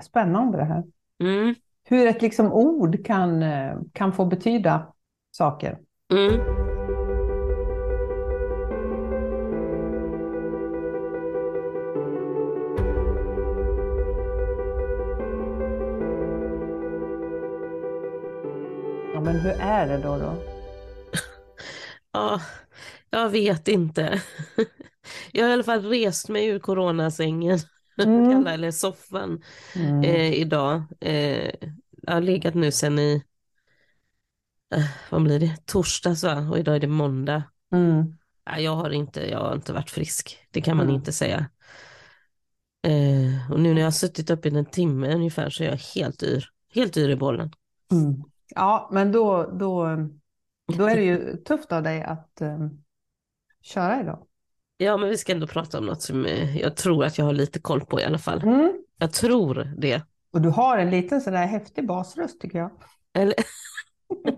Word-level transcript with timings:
spännande 0.00 0.58
det 0.58 0.64
här. 0.64 0.84
Mm. 1.20 1.54
Hur 1.84 2.06
ett 2.06 2.22
liksom 2.22 2.52
ord 2.52 3.06
kan, 3.06 3.42
eh, 3.42 3.78
kan 3.92 4.12
få 4.12 4.24
betyda 4.24 4.92
saker. 5.30 5.78
Mm. 6.12 6.40
Ja, 19.14 19.20
men 19.20 19.40
hur 19.40 19.52
är 19.60 19.86
det 19.86 19.98
då? 19.98 20.18
då? 20.18 20.36
Ja, 22.12 22.40
jag 23.10 23.30
vet 23.30 23.68
inte. 23.68 24.22
Jag 25.32 25.44
har 25.44 25.50
i 25.50 25.52
alla 25.52 25.62
fall 25.62 25.82
rest 25.82 26.28
mig 26.28 26.46
ur 26.46 26.58
coronasängen, 26.58 27.58
Mm. 27.98 28.30
kalla 28.32 28.54
eller 28.54 28.70
soffan, 28.70 29.42
Mm. 29.76 30.04
eh, 30.04 30.32
idag. 30.32 30.82
Eh, 31.00 31.50
jag 32.02 32.12
har 32.12 32.20
legat 32.20 32.54
nu 32.54 32.72
sen 32.72 32.98
i, 32.98 33.22
eh, 34.74 34.84
vad 35.10 35.22
blir 35.22 35.40
det, 35.40 35.66
torsdags 35.66 36.24
va? 36.24 36.48
Och 36.50 36.58
idag 36.58 36.76
är 36.76 36.80
det 36.80 36.86
måndag. 36.86 37.42
Mm. 37.72 38.16
Ja, 38.44 38.58
jag, 38.58 38.76
har 38.76 38.90
inte, 38.90 39.30
jag 39.30 39.38
har 39.38 39.54
inte 39.54 39.72
varit 39.72 39.90
frisk, 39.90 40.38
det 40.50 40.60
kan 40.60 40.76
man 40.76 40.86
Mm. 40.86 40.96
inte 40.96 41.12
säga. 41.12 41.46
Eh, 42.82 43.52
och 43.52 43.60
nu 43.60 43.74
när 43.74 43.80
jag 43.80 43.86
har 43.86 43.90
suttit 43.92 44.30
upp 44.30 44.46
i 44.46 44.48
en 44.48 44.64
timme 44.66 45.14
ungefär 45.14 45.50
så 45.50 45.62
är 45.64 45.68
jag 45.68 45.76
helt 45.76 46.22
yr, 46.22 46.44
helt 46.74 46.96
yr 46.96 47.08
i 47.08 47.16
bollen. 47.16 47.50
Mm. 47.92 48.22
Ja, 48.54 48.88
men 48.92 49.12
då, 49.12 49.42
då, 49.52 49.96
då 50.78 50.84
är 50.84 50.96
det 50.96 51.02
ju 51.02 51.36
tufft 51.36 51.72
av 51.72 51.82
dig 51.82 52.02
att 52.02 52.40
eh, 52.40 52.68
köra 53.62 54.00
idag. 54.00 54.26
Ja, 54.82 54.96
men 54.96 55.08
vi 55.08 55.18
ska 55.18 55.32
ändå 55.32 55.46
prata 55.46 55.78
om 55.78 55.86
något 55.86 56.02
som 56.02 56.26
eh, 56.26 56.56
jag 56.58 56.76
tror 56.76 57.04
att 57.04 57.18
jag 57.18 57.24
har 57.24 57.32
lite 57.32 57.60
koll 57.60 57.80
på 57.80 58.00
i 58.00 58.04
alla 58.04 58.18
fall. 58.18 58.42
Mm. 58.42 58.72
Jag 58.98 59.12
tror 59.12 59.74
det. 59.78 60.02
Och 60.32 60.40
du 60.40 60.48
har 60.48 60.78
en 60.78 60.90
liten 60.90 61.20
sån 61.20 61.32
där 61.32 61.46
häftig 61.46 61.86
basröst 61.86 62.40
tycker 62.40 62.58
jag. 62.58 62.70
Eller... 63.14 63.34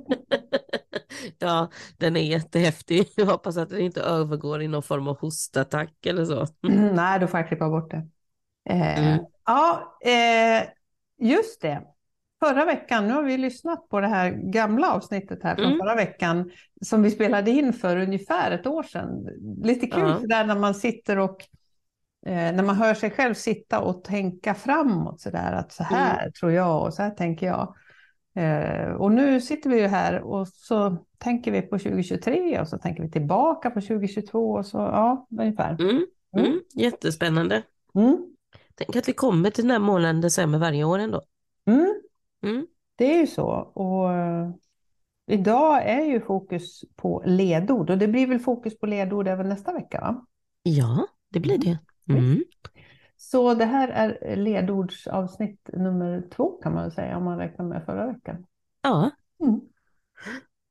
ja, 1.38 1.70
den 1.96 2.16
är 2.16 2.20
jättehäftig. 2.20 3.08
Jag 3.16 3.26
hoppas 3.26 3.56
att 3.56 3.68
den 3.68 3.80
inte 3.80 4.00
övergår 4.02 4.62
i 4.62 4.68
någon 4.68 4.82
form 4.82 5.08
av 5.08 5.18
hostattack 5.18 6.06
eller 6.06 6.24
så. 6.24 6.46
Nej, 6.60 7.20
då 7.20 7.26
får 7.26 7.40
jag 7.40 7.48
klippa 7.48 7.68
bort 7.68 7.90
det. 7.90 8.08
Eh, 8.70 8.98
Mm. 8.98 9.24
Ja, 9.46 9.98
eh, 10.04 10.68
just 11.18 11.60
det. 11.60 11.82
Förra 12.44 12.64
veckan, 12.64 13.06
nu 13.08 13.14
har 13.14 13.22
vi 13.22 13.36
lyssnat 13.38 13.88
på 13.88 14.00
det 14.00 14.06
här 14.08 14.30
gamla 14.30 14.92
avsnittet 14.92 15.42
här 15.42 15.54
från 15.54 15.64
Mm. 15.66 15.78
förra 15.78 15.94
veckan 15.94 16.50
som 16.80 17.02
vi 17.02 17.10
spelade 17.10 17.50
in 17.50 17.72
för 17.72 17.96
ungefär 17.96 18.50
ett 18.50 18.66
år 18.66 18.82
sedan. 18.82 19.28
Lite 19.62 19.86
kul 19.86 20.08
Ja. 20.08 20.20
så 20.20 20.26
där 20.26 20.44
när 20.44 20.58
man 20.58 20.74
sitter 20.74 21.18
och 21.18 21.42
eh, 22.26 22.52
när 22.54 22.62
man 22.62 22.76
hör 22.76 22.94
sig 22.94 23.10
själv 23.10 23.34
sitta 23.34 23.80
och 23.80 24.04
tänka 24.04 24.54
framåt 24.54 25.20
så 25.20 25.30
där 25.30 25.52
att 25.52 25.72
så 25.72 25.82
här 25.82 26.30
tror 26.30 26.52
jag 26.52 26.82
och 26.86 26.94
så 26.94 27.02
här 27.02 27.10
tänker 27.10 27.46
jag. 27.46 27.74
Eh, 28.34 28.92
och 28.92 29.12
nu 29.12 29.40
sitter 29.40 29.70
vi 29.70 29.80
ju 29.80 29.86
här 29.86 30.20
och 30.20 30.48
så 30.48 30.96
tänker 31.18 31.50
vi 31.50 31.62
på 31.62 31.78
2023 31.78 32.60
och 32.60 32.68
så 32.68 32.78
tänker 32.78 33.02
vi 33.02 33.10
tillbaka 33.10 33.70
på 33.70 33.80
2022 33.80 34.52
och 34.52 34.66
så 34.66 34.78
ja, 34.78 35.26
ungefär. 35.40 35.80
Mm. 35.80 36.06
Mm. 36.36 36.60
Jättespännande. 36.74 37.62
Mm. 37.94 38.18
Tänk 38.74 38.96
att 38.96 39.08
vi 39.08 39.12
kommer 39.12 39.50
till 39.50 39.64
den 39.64 39.70
här 39.70 39.78
månaden 39.78 40.20
december 40.20 40.58
varje 40.58 40.84
år 40.84 40.98
ändå. 40.98 41.22
Mm. 42.42 42.54
Mm. 42.54 42.66
Det 42.96 43.14
är 43.14 43.20
ju 43.20 43.26
så. 43.26 43.46
Och 43.74 44.12
eh, 44.12 44.50
idag 45.26 45.88
är 45.88 46.04
ju 46.04 46.20
fokus 46.20 46.84
på 46.96 47.22
ledord 47.26 47.90
och 47.90 47.98
det 47.98 48.08
blir 48.08 48.26
väl 48.26 48.38
fokus 48.38 48.78
på 48.78 48.86
ledord 48.86 49.28
även 49.28 49.48
nästa 49.48 49.72
vecka 49.72 50.00
va? 50.00 50.26
Ja, 50.62 51.06
det 51.28 51.40
blir 51.40 51.58
det. 51.58 51.78
Mm. 52.08 52.24
Mm. 52.24 52.44
Så 53.16 53.54
det 53.54 53.64
här 53.64 53.88
är 53.88 54.36
ledordsavsnitt 54.36 55.70
nummer 55.72 56.22
två 56.30 56.50
kan 56.62 56.74
man 56.74 56.90
säga 56.90 57.16
om 57.16 57.24
man 57.24 57.38
räknar 57.38 57.64
med 57.64 57.84
förra 57.84 58.06
veckan. 58.06 58.46
Ja, 58.82 59.10
Mm. 59.40 59.60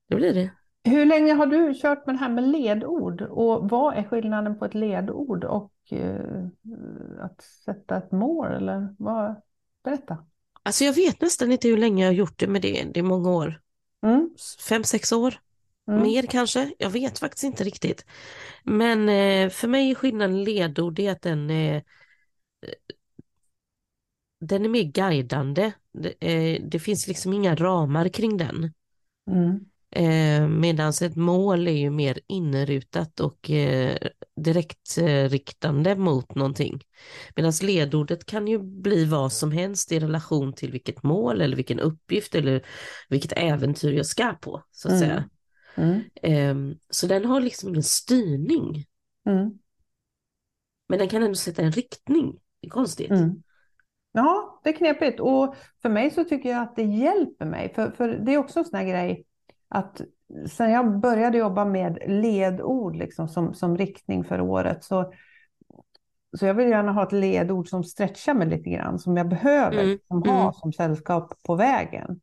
det 0.08 0.16
blir 0.16 0.34
det. 0.34 0.52
Hur 0.84 1.06
länge 1.06 1.34
har 1.34 1.46
du 1.46 1.74
kört 1.82 2.06
med 2.06 2.16
det 2.16 2.20
här 2.20 2.30
med 2.30 2.44
ledord 2.44 3.22
och 3.22 3.70
vad 3.70 3.98
är 3.98 4.04
skillnaden 4.04 4.60
på 4.60 4.66
ett 4.66 4.74
ledord 4.74 5.44
och 5.44 5.74
eh, 5.92 6.46
att 7.20 7.42
sätta 7.42 7.98
ett 7.98 8.12
mål 8.12 8.48
eller 8.48 8.96
vad? 9.00 9.36
Berätta. 9.84 10.26
Alltså 10.64 10.84
jag 10.84 10.94
vet 10.94 11.22
nästan 11.22 11.52
inte 11.52 11.68
hur 11.68 11.78
länge 11.78 12.04
jag 12.04 12.10
har 12.10 12.16
gjort 12.16 12.40
det, 12.40 12.48
men 12.48 12.62
det, 12.62 12.84
det 12.94 13.00
är 13.00 13.04
många 13.04 13.30
år. 13.30 13.62
Mm. 14.06 14.30
Fem, 14.70 14.84
sex 14.84 15.12
år. 15.12 15.36
Mm. 15.88 16.04
Mer 16.04 16.24
kanske, 16.24 16.74
jag 16.78 16.90
vet 16.90 17.20
faktiskt 17.20 17.44
inte 17.44 17.64
riktigt. 17.64 18.06
Men 18.64 19.10
eh, 19.10 19.50
för 19.50 19.68
mig 19.68 19.92
är 19.92 19.96
skillnaden 19.96 20.44
ledord 20.44 20.96
det 20.96 21.08
att 21.08 21.22
den 21.22 21.50
är, 21.50 21.76
eh, 21.76 22.74
den 24.40 24.66
är 24.66 24.70
mer 24.70 24.84
guidande. 24.84 25.72
Det, 25.94 26.14
eh, 26.20 26.64
det 26.64 26.80
finns 26.80 27.08
liksom 27.08 27.34
inga 27.34 27.56
ramar 27.56 28.10
kring 28.10 28.38
den. 28.38 28.74
Mm. 29.32 29.60
Eh, 29.92 30.48
Medan 30.48 30.90
ett 31.02 31.16
mål 31.16 31.68
är 31.68 31.72
ju 31.72 31.90
mer 31.90 32.20
inrutat 32.28 33.20
och 33.20 33.50
eh, 33.50 33.98
direkt 34.36 34.98
eh, 34.98 35.30
riktande 35.30 35.96
mot 35.96 36.36
någonting. 36.36 36.82
Medan 37.36 37.54
ledordet 37.62 38.26
kan 38.26 38.48
ju 38.48 38.60
bli 38.60 39.06
vad 39.06 39.34
som 39.34 39.52
helst 39.52 39.92
i 39.92 40.00
relation 40.00 40.54
till 40.54 40.72
vilket 40.72 41.04
mål 41.04 41.42
eller 41.42 41.56
vilken 41.56 41.80
uppgift 41.80 42.36
eller 42.36 42.66
vilket 43.10 43.34
äventyr 43.36 43.92
jag 43.94 44.06
ska 44.06 44.34
på. 44.42 44.64
så 44.72 44.88
att 44.88 44.94
Mm. 44.94 45.08
säga. 45.08 45.30
Mm. 45.76 46.02
Ehm, 46.22 46.76
så 46.90 47.08
den 47.08 47.26
har 47.26 47.42
liksom 47.42 47.70
ingen 47.70 47.84
styrning. 47.84 48.86
Mm. 49.26 49.52
Men 50.90 51.00
den 51.00 51.10
kan 51.10 51.24
ändå 51.24 51.36
sätta 51.36 51.62
en 51.62 51.72
riktning. 51.72 52.40
Det 52.62 52.68
är 52.68 52.72
konstigt. 52.72 53.12
Mm. 53.12 53.44
Ja, 54.12 54.62
det 54.64 54.70
är 54.70 54.74
knepigt. 54.74 55.20
Och 55.20 55.56
för 55.82 55.90
mig 55.90 56.12
så 56.12 56.24
tycker 56.24 56.50
jag 56.50 56.62
att 56.62 56.76
det 56.76 56.84
hjälper 56.84 57.46
mig. 57.46 57.74
För, 57.74 57.92
för 57.92 58.08
det 58.08 58.34
är 58.34 58.38
också 58.38 58.60
en 58.60 58.66
sån 58.66 58.80
här 58.80 58.86
grej 58.86 59.26
att 59.72 60.02
sen 60.50 60.72
jag 60.72 61.00
började 61.00 61.38
jobba 61.38 61.66
med 61.66 61.98
ledord 62.08 62.96
liksom 62.96 63.28
som, 63.28 63.54
som 63.54 63.78
riktning 63.78 64.24
för 64.24 64.42
året 64.42 64.84
så, 64.84 65.14
så 66.40 66.46
jag 66.46 66.54
vill 66.54 66.70
gärna 66.70 66.92
ha 66.92 67.04
ett 67.04 67.12
ledord 67.12 67.70
som 67.70 67.84
stretchar 67.84 68.34
mig 68.34 68.48
lite 68.48 68.70
grann, 68.70 69.00
som 69.00 69.18
jag 69.18 69.30
behöver 69.30 69.78
Mm, 69.78 69.90
liksom, 69.90 70.24
ha 70.24 70.42
mm. 70.42 70.54
som 70.54 70.74
sällskap 70.74 71.34
på 71.44 71.56
vägen. 71.56 72.20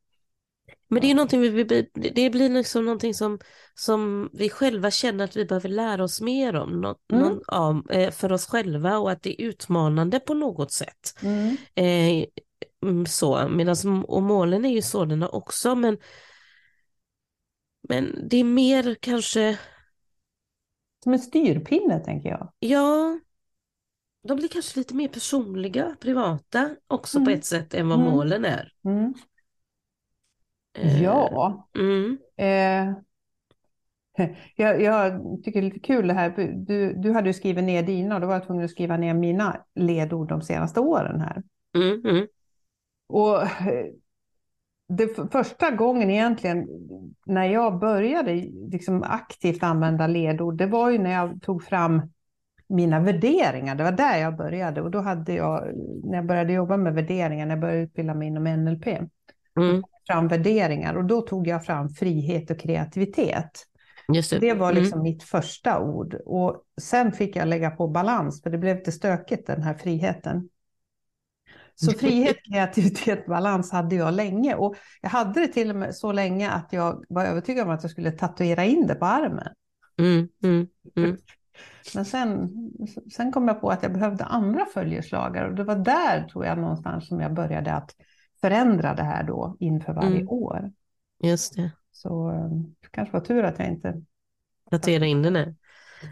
Men 0.90 1.02
det 1.02 1.10
är 1.10 1.14
någonting 1.14 1.40
vi, 1.40 1.48
vi, 1.48 1.90
det 1.94 2.30
blir 2.30 2.48
liksom 2.48 2.84
någonting 2.84 3.14
som, 3.14 3.38
som 3.74 4.30
vi 4.32 4.50
själva 4.50 4.90
känner 4.90 5.24
att 5.24 5.36
vi 5.36 5.44
behöver 5.44 5.68
lära 5.68 6.04
oss 6.04 6.20
mer 6.20 6.56
om. 6.56 6.80
Nå, 6.80 6.94
Mm. 7.12 7.22
någon, 7.24 7.42
ja, 7.46 7.82
eh, 7.90 8.10
för 8.10 8.32
oss 8.32 8.46
själva 8.46 8.98
och 8.98 9.10
att 9.10 9.22
det 9.22 9.42
är 9.42 9.46
utmanande 9.46 10.20
på 10.20 10.34
något 10.34 10.72
sätt. 10.72 11.14
Mm. 11.22 11.56
Eh, 11.74 12.24
mm, 12.82 13.06
så, 13.06 13.48
medans, 13.48 13.84
och 14.06 14.22
målen 14.22 14.64
är 14.64 14.70
ju 14.70 14.82
sådana 14.82 15.28
också 15.28 15.74
men, 15.74 15.98
men 17.88 18.28
det 18.28 18.36
är 18.36 18.44
mer 18.44 18.94
kanske, 19.00 19.58
Som 21.04 21.12
en 21.12 21.18
styrpinne 21.18 22.00
tänker 22.00 22.28
jag. 22.28 22.52
ja, 22.60 23.18
de 24.28 24.36
blir 24.36 24.48
kanske 24.48 24.78
lite 24.78 24.94
mer 24.94 25.08
personliga, 25.08 25.96
privata 26.00 26.76
också 26.86 27.18
på 27.18 27.22
Mm. 27.24 27.38
ett 27.38 27.44
sätt 27.44 27.74
än 27.74 27.88
vad 27.88 27.98
Mm. 27.98 28.10
målen 28.10 28.44
är. 28.44 28.72
Mm. 28.84 29.14
Eh, 30.74 31.02
Ja. 31.02 31.68
Mm, 31.78 32.18
Eh, 32.36 32.92
jag, 34.56 34.82
jag 34.82 35.20
tycker 35.44 35.60
det 35.60 35.66
är 35.66 35.70
lite 35.70 35.80
kul 35.86 36.08
det 36.08 36.14
här. 36.14 36.30
Du, 36.66 36.92
du 36.92 37.12
hade 37.12 37.28
ju 37.28 37.34
skrivit 37.34 37.64
ner 37.64 37.82
dina 37.82 38.14
och 38.14 38.20
då 38.20 38.26
var 38.26 38.34
jag 38.34 38.46
tvungen 38.46 38.64
att 38.64 38.70
skriva 38.70 38.96
ner 38.96 39.14
mina 39.14 39.64
ledord 39.74 40.28
de 40.28 40.42
senaste 40.42 40.80
åren 40.80 41.20
här. 41.20 41.42
mm, 41.74 42.06
mm, 42.06 42.26
Och 43.06 43.42
det 44.88 45.32
första 45.32 45.70
gången 45.70 46.10
egentligen 46.10 46.68
när 47.26 47.44
jag 47.44 47.78
började 47.78 48.34
liksom 48.70 49.02
aktivt 49.02 49.62
använda 49.62 50.06
ledord, 50.06 50.56
det 50.56 50.66
var 50.66 50.90
ju 50.90 50.98
när 50.98 51.12
jag 51.12 51.42
tog 51.42 51.62
fram 51.62 52.02
mina 52.68 53.00
värderingar. 53.00 53.74
Det 53.74 53.84
var 53.84 53.92
där 53.92 54.18
jag 54.18 54.36
började 54.36 54.80
och 54.82 54.90
då 54.90 55.00
hade 55.00 55.32
jag, 55.32 55.64
när 56.04 56.16
jag 56.18 56.26
började 56.26 56.52
jobba 56.52 56.76
med 56.76 56.94
värderingar, 56.94 57.46
när 57.46 57.52
jag 57.54 57.60
började 57.60 57.80
utbilda 57.80 58.14
mig 58.14 58.28
inom 58.28 58.44
NLP, 58.46 58.86
mm, 58.86 59.82
fram 60.06 60.28
värderingar 60.28 60.94
och 60.94 61.04
då 61.04 61.20
tog 61.20 61.46
jag 61.46 61.64
fram 61.64 61.88
frihet 61.88 62.50
och 62.50 62.58
kreativitet. 62.60 63.50
det. 64.30 64.38
Det 64.38 64.54
var 64.54 64.70
Mm. 64.70 64.82
liksom 64.82 65.02
mitt 65.02 65.22
första 65.22 65.80
ord. 65.80 66.14
Och 66.26 66.62
sen 66.80 67.12
fick 67.12 67.36
jag 67.36 67.48
lägga 67.48 67.70
på 67.70 67.88
balans, 67.88 68.42
för 68.42 68.50
det 68.50 68.58
blev 68.58 68.76
lite 68.76 68.92
stökigt 68.92 69.46
den 69.46 69.62
här 69.62 69.74
friheten. 69.74 70.48
Så 71.80 71.92
frihet, 71.92 72.36
kreativitet, 72.44 73.26
balans 73.26 73.72
hade 73.72 73.94
jag 73.94 74.14
länge. 74.14 74.54
Och 74.54 74.76
jag 75.00 75.10
hade 75.10 75.40
det 75.40 75.48
till 75.48 75.70
och 75.70 75.76
med 75.76 75.94
så 75.94 76.12
länge 76.12 76.50
att 76.50 76.72
jag 76.72 77.04
var 77.08 77.24
övertygad 77.24 77.66
om 77.66 77.74
att 77.74 77.82
jag 77.82 77.90
skulle 77.90 78.10
tatuera 78.10 78.64
in 78.64 78.86
det 78.86 78.94
på 78.94 79.06
armen. 79.06 79.48
Mm, 79.98 80.28
mm, 80.42 80.66
mm. 80.96 81.16
Men 81.94 82.04
sen, 82.04 82.50
sen 83.12 83.32
kom 83.32 83.48
jag 83.48 83.60
på 83.60 83.70
att 83.70 83.82
jag 83.82 83.92
behövde 83.92 84.24
andra 84.24 84.66
följeslagare. 84.74 85.48
Och 85.48 85.54
det 85.54 85.64
var 85.64 85.76
där, 85.76 86.24
tror 86.28 86.46
jag, 86.46 86.58
någonstans 86.58 87.08
som 87.08 87.20
jag 87.20 87.34
började 87.34 87.72
att 87.72 87.94
förändra 88.40 88.94
det 88.94 89.02
här 89.02 89.22
då 89.22 89.56
inför 89.60 89.92
varje 89.92 90.16
Mm. 90.16 90.28
år. 90.28 90.72
Just 91.22 91.56
det. 91.56 91.72
Så 91.92 92.30
eh, 92.30 92.48
det 92.80 92.88
kanske 92.90 93.12
var 93.12 93.20
tur 93.20 93.44
att 93.44 93.58
jag 93.58 93.68
inte... 93.68 94.02
Datera 94.70 95.06
in 95.06 95.22
den 95.22 95.36
här. 95.36 95.54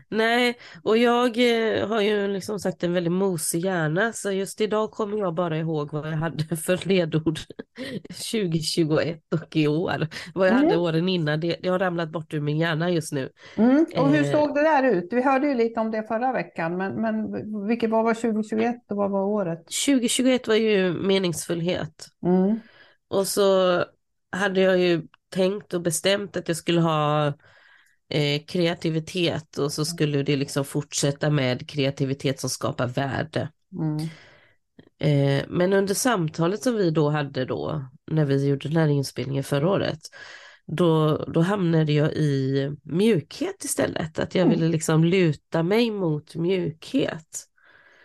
Nej, 0.09 0.59
och 0.83 0.97
jag 0.99 1.27
eh, 1.39 1.89
har 1.89 2.01
ju 2.01 2.29
liksom 2.29 2.59
sagt 2.59 2.85
en 2.85 2.93
väldigt 2.93 3.13
mosig 3.13 3.65
hjärna 3.65 4.13
så 4.13 4.31
just 4.33 4.61
idag 4.61 4.91
kommer 4.91 5.19
jag 5.19 5.35
bara 5.35 5.59
ihåg 5.59 5.93
vad 5.93 6.07
jag 6.07 6.17
hade 6.17 6.57
för 6.57 6.89
ledord 6.89 7.39
2021 8.33 9.21
och 9.35 9.57
i 9.57 9.67
år. 9.69 10.09
Vad 10.35 10.47
jag 10.49 10.55
Mm. 10.55 10.65
hade 10.67 10.79
åren 10.79 11.09
innan, 11.09 11.41
det, 11.41 11.57
det 11.63 11.69
har 11.69 11.79
ramlat 11.79 12.09
bort 12.09 12.35
ur 12.35 12.41
min 12.41 12.59
hjärna 12.59 12.91
just 12.91 13.13
nu. 13.13 13.31
Mm. 13.57 13.87
Och 13.97 14.09
hur 14.09 14.25
Eh. 14.25 14.33
såg 14.33 14.55
det 14.55 14.63
där 14.63 14.83
ut? 14.83 15.09
Vi 15.13 15.23
hörde 15.23 15.49
ju 15.49 15.55
lite 15.55 15.81
om 15.81 15.91
det 15.91 16.03
förra 16.03 16.33
veckan, 16.33 16.77
men, 16.77 16.95
men 17.03 17.67
vilket 17.67 17.91
vad 17.91 18.05
var 18.05 18.15
2021 18.15 18.77
och 18.91 18.97
vad 18.97 19.11
var 19.11 19.25
året? 19.25 19.59
2021 19.87 20.49
var 20.49 20.55
ju 20.55 20.93
meningsfullhet 20.93 22.07
Mm. 22.27 22.61
och 23.09 23.27
så 23.27 23.85
hade 24.33 24.61
jag 24.61 24.79
ju 24.79 25.03
tänkt 25.31 25.75
och 25.75 25.81
bestämt 25.81 26.37
att 26.37 26.49
jag 26.49 26.57
skulle 26.57 26.81
ha 26.81 27.33
eh, 28.09 28.43
kreativitet 28.47 29.59
och 29.59 29.73
så 29.73 29.85
skulle 29.85 30.23
det 30.23 30.37
liksom 30.37 30.65
fortsätta 30.65 31.31
med 31.31 31.69
kreativitet 31.69 32.41
som 32.41 32.51
skapar 32.51 32.87
värde. 32.87 33.51
Mm. 33.73 34.09
Eh, 34.99 35.45
men 35.49 35.73
under 35.73 35.95
samtalet 35.95 36.63
som 36.63 36.77
vi 36.77 36.91
då 36.91 37.09
hade 37.11 37.45
då, 37.45 37.85
när 38.07 38.25
vi 38.25 38.47
gjorde 38.49 38.69
den 38.69 38.77
här 38.77 38.89
inspelningen 38.89 39.45
förra 39.45 39.71
året, 39.71 40.01
då, 40.67 41.17
då 41.17 41.41
hamnade 41.41 41.93
jag 41.93 42.13
i 42.13 42.71
mjukhet 42.83 43.65
istället. 43.65 44.19
Att 44.19 44.35
jag 44.35 44.47
Mm. 44.47 44.59
ville 44.59 44.69
liksom 44.69 45.05
luta 45.05 45.63
mig 45.63 45.91
mot 45.91 46.35
mjukhet. 46.35 47.45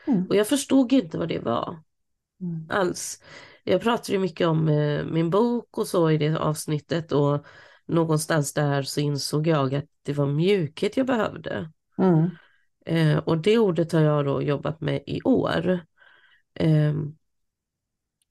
Mm. 0.08 0.26
Och 0.30 0.36
jag 0.36 0.48
förstod 0.48 0.94
inte 0.94 1.18
vad 1.18 1.28
det 1.28 1.40
var 1.40 1.80
Mm. 2.42 2.66
alls. 2.70 3.22
Jag 3.64 3.82
pratade 3.82 4.12
ju 4.14 4.20
mycket 4.20 4.48
om 4.48 4.70
eh, 4.70 5.06
min 5.06 5.30
bok 5.30 5.78
och 5.78 5.88
så 5.88 6.12
i 6.12 6.18
det 6.18 6.38
avsnittet 6.38 7.12
och 7.12 7.46
någonstans 7.92 8.54
där 8.54 8.82
så 8.82 9.00
insåg 9.00 9.48
jag 9.48 9.76
att 9.76 9.86
det 10.04 10.14
var 10.14 10.26
mjukhet 10.28 10.98
jag 10.98 11.08
behövde. 11.08 11.72
Mm. 11.98 12.30
Eh, 12.86 13.18
och 13.18 13.38
det 13.38 13.58
ordet 13.58 13.92
har 13.92 14.02
jag 14.02 14.26
då 14.26 14.42
jobbat 14.42 14.82
med 14.82 15.04
i 15.06 15.22
år. 15.22 15.80
Ehm, 16.54 17.16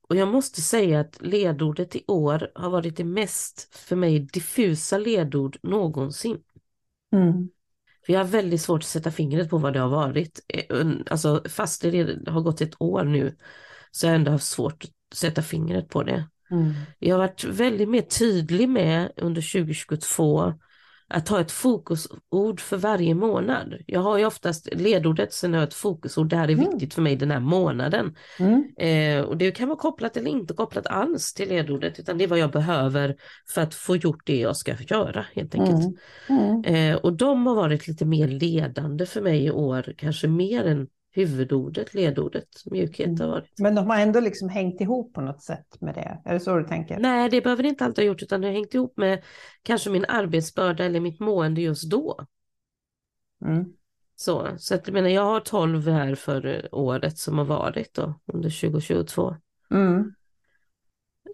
och 0.08 0.16
jag 0.16 0.28
måste 0.28 0.60
säga 0.60 1.00
att 1.00 1.18
ledordet 1.20 1.96
i 1.96 2.04
år 2.06 2.50
har 2.54 2.70
varit 2.70 2.96
det 2.96 3.04
mest 3.04 3.74
för 3.74 3.96
mig 3.96 4.20
diffusa 4.20 4.98
ledord 4.98 5.58
någonsin. 5.62 6.42
Mm. 7.12 7.48
För 8.06 8.12
jag 8.12 8.20
har 8.20 8.26
väldigt 8.26 8.62
svårt 8.62 8.80
att 8.80 8.84
sätta 8.84 9.10
fingret 9.10 9.50
på 9.50 9.58
vad 9.58 9.72
det 9.72 9.80
har 9.80 9.88
varit. 9.88 10.40
Eh, 10.48 10.86
Alltså 11.10 11.42
fast 11.48 11.82
det 11.82 12.18
har 12.30 12.40
gått 12.40 12.60
ett 12.60 12.74
år 12.78 13.04
nu 13.04 13.36
så 13.90 14.06
jag 14.06 14.14
ändå 14.14 14.30
haft 14.30 14.46
svårt 14.46 14.84
att 14.84 15.16
sätta 15.16 15.42
fingret 15.42 15.88
på 15.88 16.02
det. 16.02 16.28
Mm. 16.50 16.72
Jag 16.98 17.14
har 17.14 17.18
varit 17.20 17.44
väldigt 17.44 17.88
mer 17.88 18.02
tydlig 18.02 18.68
med 18.68 19.12
under 19.16 19.52
2022 19.52 20.54
att 21.12 21.28
ha 21.28 21.40
ett 21.40 21.52
fokusord 21.52 22.60
för 22.60 22.76
varje 22.76 23.14
månad. 23.14 23.74
Jag 23.86 24.00
har 24.00 24.18
ju 24.18 24.26
oftast 24.26 24.68
ledordet, 24.74 25.32
sen 25.32 25.52
har 25.52 25.60
jag 25.60 25.68
ett 25.68 25.74
fokusord, 25.74 26.28
det 26.28 26.36
här 26.36 26.48
är 26.48 26.52
Mm. 26.52 26.70
viktigt 26.70 26.94
för 26.94 27.02
mig 27.02 27.16
den 27.16 27.30
här 27.30 27.40
månaden. 27.40 28.14
Mm. 28.38 28.64
Eh, 28.78 29.24
och 29.24 29.36
det 29.36 29.50
kan 29.50 29.68
vara 29.68 29.78
kopplat 29.78 30.16
eller 30.16 30.30
inte 30.30 30.54
kopplat 30.54 30.86
alls 30.86 31.34
till 31.34 31.48
ledordet, 31.48 31.98
utan 31.98 32.18
det 32.18 32.24
är 32.24 32.28
vad 32.28 32.38
jag 32.38 32.50
behöver 32.50 33.16
för 33.54 33.60
att 33.60 33.74
få 33.74 33.96
gjort 33.96 34.26
det 34.26 34.40
jag 34.40 34.56
ska 34.56 34.74
göra 34.88 35.26
helt 35.34 35.54
enkelt. 35.54 35.96
Mm. 36.28 36.62
Mm. 36.62 36.64
Eh, 36.94 36.96
och 36.96 37.12
de 37.12 37.46
har 37.46 37.54
varit 37.54 37.88
lite 37.88 38.04
mer 38.04 38.28
ledande 38.28 39.06
för 39.06 39.20
mig 39.20 39.44
i 39.44 39.50
år, 39.50 39.94
kanske 39.96 40.28
mer 40.28 40.64
än 40.64 40.86
huvudordet, 41.12 41.94
ledordet, 41.94 42.48
mjukhet 42.70 43.18
har 43.20 43.28
varit. 43.28 43.58
Men 43.58 43.74
de 43.74 43.86
har 43.86 43.98
ändå 43.98 44.20
liksom 44.20 44.48
hängt 44.48 44.80
ihop 44.80 45.14
på 45.14 45.20
något 45.20 45.42
sätt 45.42 45.80
med 45.80 45.94
det. 45.94 46.20
Är 46.24 46.34
det 46.34 46.40
så 46.40 46.56
du 46.56 46.64
tänker? 46.64 46.98
Nej, 46.98 47.30
det 47.30 47.40
behöver 47.40 47.62
det 47.62 47.68
inte 47.68 47.84
alltid 47.84 48.04
ha 48.04 48.06
gjort, 48.06 48.22
utan 48.22 48.40
det 48.40 48.46
har 48.46 48.54
hängt 48.54 48.74
ihop 48.74 48.96
med 48.96 49.22
kanske 49.62 49.90
min 49.90 50.04
arbetsbörda 50.08 50.84
eller 50.84 51.00
mitt 51.00 51.20
mående 51.20 51.60
just 51.60 51.90
då. 51.90 52.26
Mm. 53.44 53.64
Så, 54.16 54.48
så 54.58 54.74
att 54.74 54.86
jag 54.86 54.94
menar, 54.94 55.08
jag 55.08 55.24
har 55.24 55.40
12 55.40 55.88
här 55.88 56.14
för 56.14 56.68
året 56.72 57.18
som 57.18 57.38
har 57.38 57.44
varit 57.44 57.94
då, 57.94 58.20
under 58.32 58.60
2022. 58.60 59.36
Mm. 59.70 60.12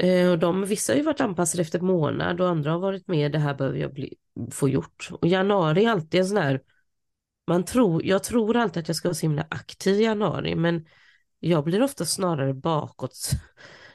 Eh, 0.01 0.31
och 0.31 0.39
de, 0.39 0.65
vissa 0.65 0.93
har 0.93 0.97
ju 0.97 1.03
varit 1.03 1.21
anpassade 1.21 1.63
efter 1.63 1.81
månad 1.81 2.41
och 2.41 2.49
andra 2.49 2.71
har 2.71 2.79
varit 2.79 3.09
med, 3.09 3.33
det 3.33 3.39
här 3.39 3.55
behöver 3.55 3.79
jag 3.79 3.93
bli, 3.93 4.15
få 4.51 4.69
gjort. 4.69 5.09
Och 5.21 5.27
januari 5.27 5.85
är 5.85 5.91
alltid 5.91 6.21
en 6.21 6.27
sån 6.27 6.37
här, 6.37 6.61
man 7.47 7.65
tror, 7.65 8.05
jag 8.07 8.25
tror 8.25 8.57
alltid 8.57 8.81
att 8.81 8.89
jag 8.89 8.97
ska 8.97 9.09
vara 9.09 9.15
så 9.15 9.27
himla 9.27 9.47
aktiv 9.51 10.01
i 10.01 10.05
januari, 10.05 10.55
men 10.55 10.85
jag 11.41 11.65
blir 11.65 11.83
ofta 11.83 12.05
snarare 12.05 12.55
bakåt. 12.55 13.31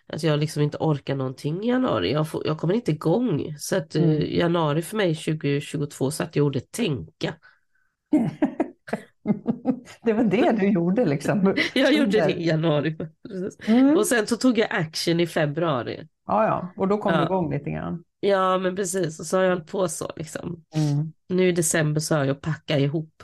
Att 0.08 0.24
jag 0.24 0.40
liksom 0.40 0.62
inte 0.64 0.78
orkar 0.80 1.16
någonting 1.16 1.64
i 1.64 1.68
januari, 1.68 2.12
jag, 2.12 2.30
får, 2.30 2.48
jag 2.48 2.58
kommer 2.58 2.74
inte 2.74 2.92
igång. 2.92 3.56
Så 3.60 3.78
att 3.78 3.96
eh, 3.96 4.04
Mm. 4.04 4.26
januari 4.38 4.82
för 4.82 4.98
mig 4.98 5.16
2022 5.16 6.12
satte 6.12 6.40
jag 6.40 6.46
ordet 6.46 6.72
tänka. 6.72 7.34
det 10.04 10.14
var 10.14 10.24
det 10.24 10.52
du 10.52 10.70
gjorde 10.72 11.06
liksom. 11.06 11.56
Jag 11.74 11.94
gjorde 11.94 12.12
det 12.12 12.32
i 12.34 12.48
januari. 12.48 12.98
Mm. 13.68 13.98
Och 13.98 14.08
sen 14.08 14.28
så 14.28 14.36
tog 14.38 14.58
jag 14.58 14.68
action 14.72 15.20
i 15.20 15.28
februari. 15.28 16.08
Ja, 16.28 16.46
ja, 16.46 16.74
och 16.78 16.88
då 16.88 16.98
kom 16.98 17.12
Ja. 17.14 17.18
du 17.20 17.24
igång 17.26 17.54
lite 17.54 17.70
grann. 17.70 18.04
Ja, 18.20 18.58
men 18.58 18.76
precis. 18.76 19.20
Och 19.20 19.26
så 19.26 19.38
har 19.38 19.44
jag 19.44 19.52
hållit 19.52 19.72
på 19.72 19.88
så 19.88 20.12
liksom. 20.16 20.64
Mm. 20.76 21.14
Nu 21.30 21.48
i 21.50 21.52
december 21.52 22.02
så 22.02 22.16
har 22.16 22.26
jag 22.26 22.42
packa 22.42 22.80
ihop. 22.80 23.24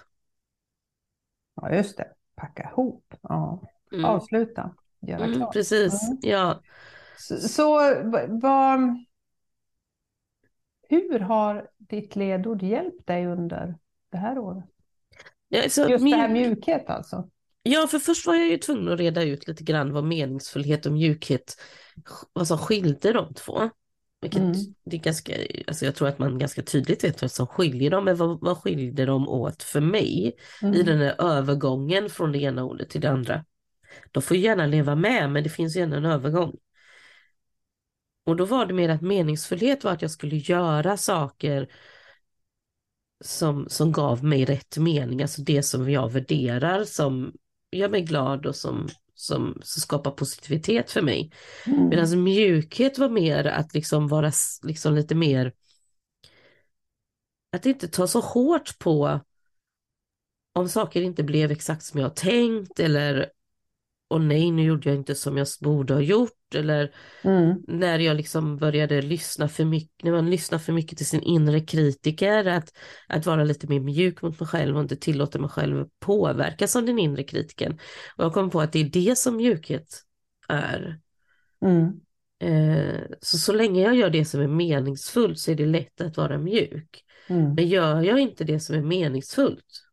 Ja, 1.62 1.74
just 1.76 1.98
det. 1.98 2.08
Packa 2.36 2.64
ihop. 2.64 3.14
Ja. 3.22 3.62
Mm. 3.92 4.06
Avsluta. 4.06 4.76
Göra 5.00 5.24
Mm, 5.24 5.38
klart. 5.38 5.54
precis, 5.54 6.08
Mm. 6.08 6.18
ja. 6.22 6.62
Så, 7.18 7.38
så 7.38 7.74
va- 8.04 8.26
vad... 8.28 8.80
Hur 10.90 11.20
har 11.20 11.70
ditt 11.78 12.16
ledord 12.16 12.64
hjälpt 12.64 13.08
dig 13.08 13.26
under 13.28 13.76
det 14.12 14.18
här 14.18 14.40
året? 14.40 14.64
Ja, 15.50 15.70
så 15.70 15.90
Just 15.90 16.06
det 16.06 16.16
här 16.16 16.30
mjuk- 16.30 16.48
mjukhet 16.48 16.90
alltså. 16.90 17.30
ja, 17.64 17.88
för 17.88 18.00
först 18.00 18.28
var 18.28 18.36
jag 18.36 18.48
ju 18.48 18.58
tvungen 18.58 18.94
att 18.94 19.00
reda 19.00 19.24
ut 19.24 19.48
lite 19.48 19.64
grann 19.64 19.94
vad 19.94 20.04
meningsfullhet 20.04 20.86
och 20.86 20.92
mjukhet, 20.92 21.56
vad 22.34 22.48
som 22.48 22.58
skilde 22.58 23.14
de 23.14 23.34
två. 23.34 23.70
Vilket 24.22 24.42
Mm. 24.42 24.56
det 24.86 24.96
är 24.96 25.02
ganska, 25.02 25.34
alltså 25.68 25.86
jag 25.86 25.96
tror 25.96 26.08
att 26.08 26.20
man 26.20 26.40
ganska 26.40 26.64
tydligt 26.64 27.04
vet 27.04 27.22
vad 27.22 27.32
som 27.32 27.48
skiljer 27.48 27.92
dem, 27.92 28.06
men 28.06 28.16
vad, 28.16 28.40
vad 28.42 28.58
skiljer 28.58 29.08
de 29.08 29.30
åt 29.30 29.64
för 29.64 29.82
mig 29.82 30.28
i 30.62 30.66
Mm. 30.66 30.86
den 30.86 30.98
här 30.98 31.16
övergången 31.22 32.10
från 32.10 32.32
det 32.32 32.40
ena 32.40 32.64
ordet 32.64 32.90
till 32.90 33.02
det 33.02 33.10
andra. 33.10 33.46
De 34.12 34.24
får 34.24 34.38
gärna 34.38 34.66
leva 34.66 34.96
med, 34.96 35.32
men 35.32 35.44
det 35.44 35.50
finns 35.50 35.78
ju 35.78 35.82
ändå 35.82 35.98
en 35.98 36.06
övergång. 36.06 36.56
Och 38.26 38.36
då 38.36 38.46
var 38.46 38.66
det 38.66 38.74
mer 38.74 38.90
att 38.90 39.02
meningsfullhet 39.02 39.84
var 39.84 39.92
att 39.92 40.02
jag 40.02 40.12
skulle 40.12 40.36
göra 40.36 40.98
saker 40.98 41.68
som, 43.24 43.70
som 43.70 43.92
gav 43.92 44.24
mig 44.24 44.46
rätt 44.46 44.78
mening, 44.78 45.22
alltså 45.22 45.42
det 45.42 45.64
som 45.64 45.90
jag 45.90 46.12
värderar, 46.12 46.84
som 46.84 47.34
gör 47.72 47.90
mig 47.90 48.02
glad 48.02 48.46
och 48.46 48.56
som, 48.56 48.88
som, 49.20 49.62
som 49.64 49.82
skapar 49.82 50.12
positivitet 50.12 50.92
för 50.92 51.02
mig. 51.02 51.32
Mm. 51.66 51.90
Medan 51.90 52.24
mjukhet 52.24 52.98
var 52.98 53.10
mer 53.10 53.46
att 53.46 53.74
liksom 53.74 54.08
vara 54.08 54.32
liksom 54.64 54.96
lite 54.96 55.16
mer, 55.16 55.54
att 57.52 57.66
inte 57.66 57.88
ta 57.88 58.08
så 58.08 58.20
hårt 58.20 58.80
på 58.80 59.20
om 60.54 60.70
saker 60.70 61.02
inte 61.02 61.24
blev 61.24 61.52
exakt 61.52 61.84
som 61.84 62.00
jag 62.00 62.16
tänkt 62.16 62.80
eller 62.80 63.30
och 64.08 64.22
nej, 64.22 64.52
nu 64.52 64.64
gjorde 64.64 64.90
jag 64.90 64.98
inte 64.98 65.16
som 65.16 65.38
jag 65.38 65.48
borde 65.62 65.94
ha 65.94 66.02
gjort 66.02 66.37
eller 66.56 66.92
Mm. 67.24 67.64
när 67.68 68.00
jag 68.00 68.18
liksom 68.18 68.58
började 68.58 69.02
lyssna 69.02 69.48
för 69.48 69.66
mycket, 69.66 70.04
när 70.04 70.12
man 70.12 70.30
lyssnar 70.30 70.60
för 70.60 70.74
mycket 70.74 70.98
till 70.98 71.08
sin 71.08 71.22
inre 71.22 71.60
kritiker, 71.60 72.46
att, 72.46 72.78
att 73.08 73.26
vara 73.26 73.44
lite 73.44 73.68
mer 73.68 73.80
mjuk 73.80 74.22
mot 74.22 74.40
mig 74.40 74.48
själv 74.50 74.76
och 74.76 74.82
inte 74.82 74.96
tillåta 74.96 75.40
mig 75.40 75.50
själv 75.50 75.86
påverkas 76.00 76.76
av 76.76 76.86
den 76.86 77.00
inre 77.00 77.24
kritiken. 77.24 77.80
Och 78.18 78.24
jag 78.24 78.34
kom 78.34 78.50
på 78.50 78.62
att 78.62 78.72
det 78.72 78.80
är 78.80 78.90
det 78.90 79.18
som 79.18 79.36
mjukhet 79.38 80.04
är. 80.48 81.00
Mm. 81.62 82.00
Eh, 82.40 83.02
så 83.22 83.38
så 83.38 83.54
länge 83.54 83.82
jag 83.82 83.96
gör 83.96 84.10
det 84.10 84.26
som 84.26 84.42
är 84.42 84.48
meningsfullt 84.48 85.40
så 85.40 85.52
är 85.52 85.56
det 85.56 85.66
lätt 85.66 86.02
att 86.02 86.18
vara 86.18 86.38
mjuk. 86.38 87.04
Mm. 87.30 87.54
Men 87.54 87.68
gör 87.68 88.02
jag 88.02 88.20
inte 88.20 88.44
det 88.44 88.60
som 88.60 88.76
är 88.76 88.82
meningsfullt, 88.82 89.84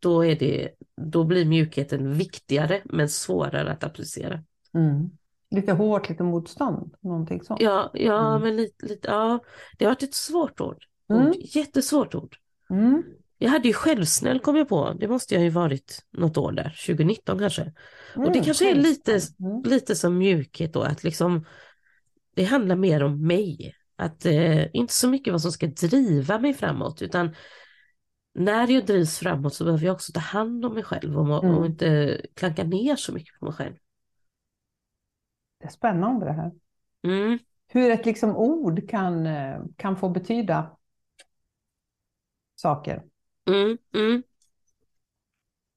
då, 0.00 0.24
är 0.24 0.36
det, 0.36 0.70
då 1.12 1.24
blir 1.24 1.44
mjukheten 1.44 2.14
viktigare 2.14 2.82
men 2.84 3.08
svårare 3.08 3.72
att 3.72 3.84
applicera. 3.84 4.44
Mm. 4.74 5.10
Lite 5.52 5.72
hårt, 5.72 6.08
lite 6.08 6.22
motstånd, 6.22 6.94
någonting 7.00 7.42
sånt. 7.42 7.60
Ja, 7.60 7.90
ja 7.94 8.28
Mm. 8.30 8.42
men 8.42 8.56
lite, 8.56 8.86
lite, 8.86 9.08
ja, 9.08 9.38
det 9.78 9.84
har 9.84 9.90
varit 9.90 10.02
ett 10.02 10.14
svårt 10.14 10.60
ord. 10.60 10.84
Mm. 11.10 11.26
ord. 11.26 11.34
Jättesvårt 11.38 12.14
ord. 12.14 12.36
Mm. 12.70 13.02
Jag 13.38 13.50
hade 13.50 13.68
ju 13.68 13.74
självsnäll 13.74 14.40
kom 14.40 14.56
jag 14.56 14.68
på, 14.68 14.92
det 15.00 15.08
måste 15.08 15.34
jag 15.34 15.42
ju 15.44 15.50
varit 15.50 15.98
något 16.12 16.36
år 16.36 16.52
där, 16.52 16.76
2019 16.86 17.38
kanske. 17.38 17.62
Och 18.16 18.22
det 18.22 18.28
Mm. 18.30 18.44
kanske 18.44 18.70
är 18.70 18.74
lite, 18.74 19.12
Mm. 19.12 19.62
lite 19.64 19.94
som 19.96 20.18
mjukhet 20.18 20.72
då, 20.72 20.82
att 20.82 21.04
liksom 21.04 21.44
det 22.34 22.44
handlar 22.44 22.76
mer 22.76 23.02
om 23.02 23.26
mig. 23.26 23.74
Att 23.96 24.26
eh, 24.26 24.76
inte 24.76 24.94
så 24.94 25.08
mycket 25.08 25.32
vad 25.32 25.42
som 25.42 25.52
ska 25.52 25.66
driva 25.66 26.38
mig 26.38 26.54
framåt, 26.54 27.02
utan 27.02 27.34
när 28.34 28.68
jag 28.70 28.86
drivs 28.86 29.18
framåt 29.18 29.54
så 29.54 29.64
behöver 29.64 29.86
jag 29.86 29.94
också 29.94 30.12
ta 30.12 30.20
hand 30.20 30.64
om 30.64 30.74
mig 30.74 30.82
själv 30.82 31.18
och, 31.18 31.26
må- 31.26 31.42
Mm. 31.42 31.56
och 31.56 31.66
inte 31.66 32.20
klanka 32.34 32.64
ner 32.64 32.96
så 32.96 33.12
mycket 33.12 33.38
på 33.38 33.44
mig 33.44 33.54
själv. 33.54 33.74
Det 35.62 35.66
är 35.68 35.70
spännande 35.70 36.26
det 36.26 36.32
här. 36.32 36.52
Mm. 37.02 37.38
Hur 37.68 37.90
ett 37.90 38.06
liksom 38.06 38.36
ord 38.36 38.90
kan, 38.90 39.26
eh, 39.26 39.60
kan 39.76 39.96
få 39.96 40.08
betyda 40.08 40.76
saker. 42.56 43.02
Mm, 43.48 43.78
mm. 43.94 44.22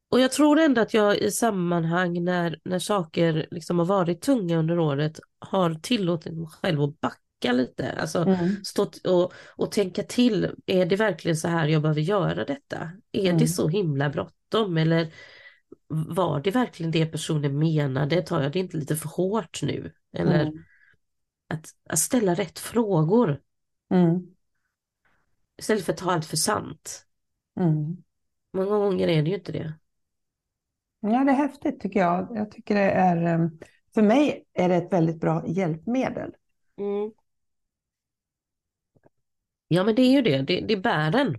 Och 0.09 0.19
jag 0.19 0.31
tror 0.31 0.59
ändå 0.59 0.81
att 0.81 0.93
jag 0.93 1.17
i 1.17 1.31
sammanhang 1.31 2.23
när, 2.23 2.59
när 2.63 2.79
saker 2.79 3.47
liksom 3.51 3.79
har 3.79 3.85
varit 3.85 4.21
tunga 4.21 4.57
under 4.57 4.79
året 4.79 5.19
har 5.39 5.73
tillåtit 5.73 6.33
mig 6.33 6.47
själv 6.47 6.81
att 6.81 7.01
backa 7.01 7.51
lite. 7.51 7.91
Alltså 7.91 8.19
Mm. 8.19 8.63
stått 8.63 9.05
och, 9.05 9.33
och 9.57 9.71
tänka 9.71 10.03
till, 10.03 10.51
är 10.65 10.85
det 10.85 10.95
verkligen 10.95 11.37
så 11.37 11.47
här 11.47 11.67
jag 11.67 11.81
behöver 11.81 12.01
göra 12.01 12.45
detta? 12.45 12.91
Är 13.11 13.25
Mm. 13.25 13.37
det 13.37 13.47
så 13.47 13.67
himla 13.67 14.09
bråttom 14.09 14.77
eller 14.77 15.13
var 15.87 16.39
det 16.41 16.51
verkligen 16.51 16.91
det 16.91 17.05
personen 17.05 17.59
menade? 17.59 18.21
Tar 18.21 18.41
jag 18.41 18.51
det 18.51 18.59
inte 18.59 18.77
lite 18.77 18.95
för 18.95 19.09
hårt 19.09 19.59
nu? 19.63 19.93
Eller 20.13 20.41
Mm. 20.41 20.63
att, 21.47 21.65
att 21.89 21.99
ställa 21.99 22.33
rätt 22.33 22.59
frågor 22.59 23.41
Mm. 23.89 24.35
istället 25.57 25.85
för 25.85 25.93
att 25.93 25.99
ta 25.99 26.11
allt 26.11 26.25
för 26.25 26.37
sant. 26.37 27.05
Mm. 27.59 27.97
Många 28.53 28.77
gånger 28.77 29.07
är 29.07 29.23
det 29.23 29.29
ju 29.29 29.35
inte 29.35 29.51
det. 29.51 29.73
Ja, 30.99 31.23
det 31.23 31.31
är 31.31 31.35
häftigt 31.35 31.79
tycker 31.79 31.99
jag. 31.99 32.27
Jag 32.35 32.51
tycker 32.51 32.75
det 32.75 32.91
är, 32.91 33.39
eh, 33.39 33.49
för 33.93 34.01
mig 34.01 34.45
är 34.53 34.69
det 34.69 34.75
ett 34.75 34.93
väldigt 34.93 35.19
bra 35.19 35.47
hjälpmedel. 35.47 36.31
Mm. 36.77 37.11
Ja 39.67 39.83
men 39.83 39.95
det 39.95 40.01
är 40.01 40.11
ju 40.11 40.21
det, 40.21 40.41
det, 40.41 40.61
det 40.61 40.77
bär 40.77 41.15
en. 41.15 41.37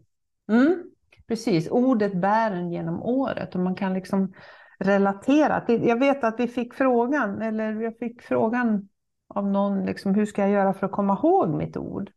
Mm, 0.49 0.91
precis, 1.29 1.69
ordet 1.71 2.21
bär 2.21 2.51
en 2.51 2.73
genom 2.73 3.03
året 3.03 3.55
och 3.55 3.61
man 3.61 3.75
kan 3.75 3.95
liksom 3.95 4.33
relatera. 4.79 5.65
Jag 5.69 5.99
vet 5.99 6.25
att 6.25 6.41
vi 6.41 6.49
fick 6.49 6.75
frågan, 6.75 7.43
eller 7.43 7.81
jag 7.81 7.99
fick 7.99 8.23
frågan 8.23 8.89
av 9.29 9.47
någon, 9.47 9.85
liksom, 9.87 10.15
hur 10.15 10.27
ska 10.27 10.43
jag 10.43 10.51
göra 10.51 10.73
för 10.73 10.87
att 10.87 10.93
komma 10.93 11.19
ihåg 11.23 11.49
mitt 11.49 11.77
ord? 11.77 12.11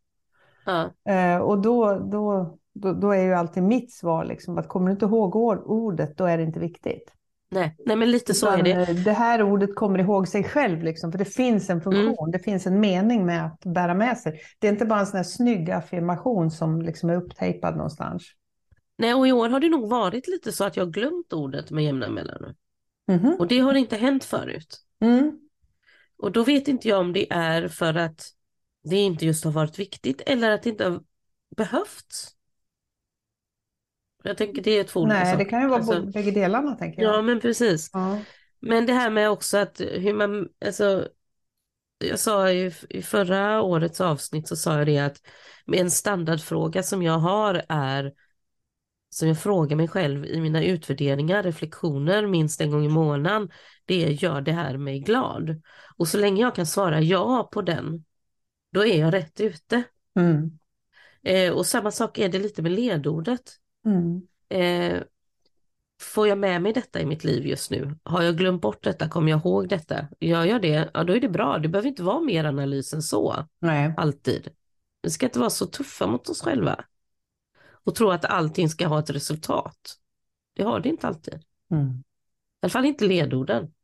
Eh, 1.08 1.36
och 1.38 1.58
då, 1.62 1.98
då, 1.98 2.56
då, 2.72 2.92
då 2.92 3.10
är 3.10 3.22
ju 3.22 3.34
alltid 3.34 3.62
mitt 3.62 3.92
svar 3.92 4.24
liksom, 4.24 4.58
att 4.58 4.68
kommer 4.68 4.86
du 4.86 4.92
inte 4.92 5.04
ihåg 5.04 5.36
ord- 5.36 5.62
ordet, 5.64 6.16
då 6.16 6.24
är 6.24 6.36
det 6.38 6.42
inte 6.42 6.60
viktigt. 6.60 7.12
Nej, 7.50 7.76
nej 7.86 7.96
men 7.96 8.10
lite 8.10 8.34
så 8.34 8.46
är 8.46 8.52
Utan, 8.52 8.64
det. 8.64 8.70
eh, 8.72 8.88
det 9.04 9.12
här 9.12 9.42
ordet 9.42 9.74
kommer 9.74 9.98
ihåg 9.98 10.28
sig 10.28 10.44
själv, 10.44 10.82
liksom, 10.82 11.12
för 11.12 11.18
det 11.18 11.24
finns 11.24 11.70
en 11.70 11.80
funktion, 11.80 12.30
det 12.30 12.38
finns 12.38 12.66
en 12.66 12.80
mening 12.80 13.26
med 13.26 13.46
att 13.46 13.60
bära 13.64 13.94
med 13.94 14.18
sig. 14.18 14.40
Det 14.58 14.68
är 14.68 14.72
inte 14.72 14.84
bara 14.86 15.00
en 15.00 15.06
sån 15.06 15.16
här 15.16 15.24
snygg 15.24 15.70
affirmation 15.70 16.50
som 16.50 16.82
liksom 16.82 17.10
är 17.10 17.16
upptejpad 17.16 17.76
någonstans. 17.76 18.22
Nej 19.00 19.14
och 19.14 19.28
i 19.28 19.32
år 19.32 19.48
har 19.48 19.60
det 19.60 19.68
nog 19.68 19.90
varit 19.90 20.28
lite 20.28 20.52
så 20.52 20.64
att 20.64 20.76
jag 20.76 20.92
glömt 20.92 21.32
ordet 21.32 21.70
med 21.70 21.84
jämna 21.84 22.08
mellanrum. 22.08 22.54
Mhm. 23.08 23.36
Och 23.38 23.46
det 23.46 23.58
har 23.58 23.74
inte 23.74 23.96
hänt 23.96 24.24
förut. 24.24 24.80
Mm. 25.00 25.38
Och 26.18 26.32
då 26.32 26.44
vet 26.44 26.68
inte 26.68 26.88
jag 26.88 27.00
om 27.00 27.12
det 27.12 27.32
är 27.32 27.68
för 27.68 27.94
att 27.94 28.26
det 28.84 28.96
inte 28.96 29.26
just 29.26 29.44
har 29.44 29.52
varit 29.52 29.78
viktigt 29.78 30.22
eller 30.26 30.50
att 30.50 30.62
det 30.62 30.70
inte 30.70 30.84
har 30.84 31.02
behövts. 31.56 32.36
Jag 34.22 34.36
tänker 34.36 34.62
det 34.62 34.78
är 34.78 34.84
två 34.84 35.00
olika 35.00 35.18
Nej, 35.18 35.36
det 35.36 35.44
kan 35.44 35.62
ju 35.62 35.68
vara 35.68 35.78
Alltså, 35.78 36.02
bägge 36.02 36.30
delarna 36.30 36.74
tänker 36.74 37.02
jag. 37.02 37.14
Ja 37.14 37.22
men 37.22 37.40
precis. 37.40 37.90
Ja. 37.92 38.18
Men 38.60 38.86
det 38.86 38.92
här 38.92 39.10
med 39.10 39.30
också 39.30 39.58
att 39.58 39.80
hur 39.80 40.14
man, 40.14 40.48
alltså 40.64 41.08
jag 41.98 42.18
sa 42.18 42.50
i, 42.50 42.72
i 42.88 43.02
förra 43.02 43.62
årets 43.62 44.00
avsnitt 44.00 44.48
så 44.48 44.56
sa 44.56 44.78
jag 44.78 44.86
det 44.86 44.98
att 44.98 45.16
en 45.72 45.90
standardfråga 45.90 46.82
som 46.82 47.02
jag 47.02 47.18
har 47.18 47.64
är 47.68 48.12
som 49.10 49.28
jag 49.28 49.38
frågar 49.38 49.76
mig 49.76 49.88
själv 49.88 50.26
i 50.26 50.40
mina 50.40 50.64
utvärderingar, 50.64 51.42
reflektioner 51.42 52.26
minst 52.26 52.60
en 52.60 52.70
gång 52.70 52.84
i 52.84 52.88
månaden, 52.88 53.50
det 53.84 54.04
är 54.04 54.08
gör 54.08 54.40
det 54.40 54.52
här 54.52 54.76
mig 54.76 55.00
glad? 55.00 55.62
Och 55.96 56.08
så 56.08 56.18
länge 56.18 56.42
jag 56.42 56.54
kan 56.54 56.66
svara 56.66 57.00
ja 57.00 57.48
på 57.52 57.62
den, 57.62 58.04
då 58.72 58.86
är 58.86 59.00
jag 59.00 59.14
rätt 59.14 59.40
ute. 59.40 59.82
Mm. 60.16 60.58
Eh, 61.22 61.52
och 61.52 61.66
samma 61.66 61.90
sak 61.90 62.18
är 62.18 62.28
det 62.28 62.38
lite 62.38 62.62
med 62.62 62.72
ledordet. 62.72 63.52
Mm. 63.86 64.22
Eh, 64.48 65.02
får 66.00 66.28
jag 66.28 66.38
med 66.38 66.62
mig 66.62 66.72
detta 66.72 67.00
i 67.00 67.06
mitt 67.06 67.24
liv 67.24 67.46
just 67.46 67.70
nu? 67.70 67.96
Har 68.02 68.22
jag 68.22 68.36
glömt 68.36 68.62
bort 68.62 68.84
detta? 68.84 69.08
Kommer 69.08 69.30
jag 69.30 69.40
ihåg 69.40 69.68
detta? 69.68 70.08
Gör 70.20 70.44
jag 70.44 70.62
det? 70.62 70.90
Ja, 70.94 71.04
då 71.04 71.16
är 71.16 71.20
det 71.20 71.28
bra. 71.28 71.58
Det 71.58 71.68
behöver 71.68 71.88
inte 71.88 72.02
vara 72.02 72.20
mer 72.20 72.44
analys 72.44 72.94
än 72.94 73.02
så, 73.02 73.46
Nej. 73.58 73.94
alltid. 73.96 74.48
Vi 75.02 75.10
ska 75.10 75.26
inte 75.26 75.38
vara 75.38 75.50
så 75.50 75.66
tuffa 75.66 76.06
mot 76.06 76.28
oss 76.28 76.42
själva. 76.42 76.84
Och 77.90 77.96
tro 77.96 78.10
att 78.10 78.24
allting 78.24 78.68
ska 78.68 78.86
ha 78.86 78.98
ett 78.98 79.10
resultat. 79.10 79.96
Det 80.54 80.62
har 80.62 80.80
det 80.80 80.88
inte 80.88 81.06
alltid. 81.08 81.34
I 81.34 81.74
Mm. 81.74 82.04
alla 82.62 82.70
fall 82.70 82.84
inte 82.84 83.04
ledorden. 83.04 83.74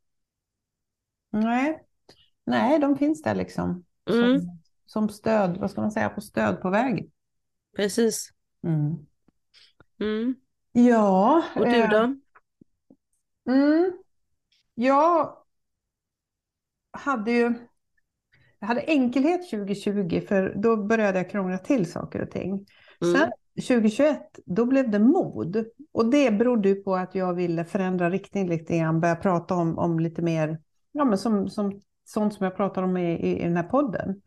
Nej. 1.31 1.83
Nej, 2.45 2.79
de 2.79 2.97
finns 2.97 3.21
där 3.21 3.35
liksom. 3.35 3.85
Mm, 4.09 4.39
Som, 4.39 4.59
som 4.85 5.09
stöd, 5.09 5.57
vad 5.57 5.71
ska 5.71 5.81
man 5.81 5.91
säga, 5.91 6.09
på 6.09 6.21
stöd 6.21 6.61
på 6.61 6.69
vägen. 6.69 7.11
precis. 7.75 8.33
Mm. 8.63 8.95
Mm. 9.99 10.35
Ja. 10.71 11.43
Och 11.55 11.65
du 11.65 11.75
eh, 11.75 11.89
då? 11.89 12.15
Mm. 13.51 13.91
Jag 14.75 15.37
hade 16.91 17.31
ju 17.31 17.53
jag 18.59 18.67
hade 18.67 18.81
enkelhet 18.87 19.49
2020 19.49 20.21
för 20.27 20.53
då 20.55 20.77
började 20.77 21.17
jag 21.17 21.29
krångla 21.29 21.57
till 21.57 21.91
saker 21.91 22.21
och 22.21 22.31
ting. 22.31 22.65
Mm. 23.01 23.15
Sen 23.15 23.31
2021 23.61 24.39
då 24.45 24.65
blev 24.65 24.91
det 24.91 24.99
mod 24.99 25.65
och 25.91 26.05
det 26.05 26.31
berodde 26.31 26.69
ju 26.69 26.75
på 26.75 26.95
att 26.95 27.15
jag 27.15 27.33
ville 27.33 27.65
förändra 27.65 28.09
riktning 28.09 28.49
lite 28.49 28.77
grann, 28.77 28.99
börja 28.99 29.15
prata 29.15 29.55
om, 29.55 29.77
om 29.77 29.99
lite 29.99 30.21
mer, 30.21 30.59
ja 30.91 31.05
men 31.05 31.17
som, 31.17 31.49
som 31.49 31.81
sånt 32.05 32.33
som 32.33 32.43
jag 32.43 32.57
pratar 32.57 32.83
om 32.83 32.97
i, 32.97 33.11
i, 33.13 33.39
i 33.39 33.43
den 33.43 33.57
här 33.57 33.63
podden. 33.63 34.21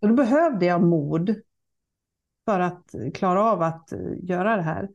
Och 0.00 0.08
då 0.08 0.14
behövde 0.14 0.66
jag 0.66 0.82
mod 0.82 1.34
för 2.44 2.60
att 2.60 2.94
klara 3.14 3.44
av 3.44 3.62
att 3.62 3.92
göra 4.22 4.56
det 4.56 4.62
här. 4.62 4.88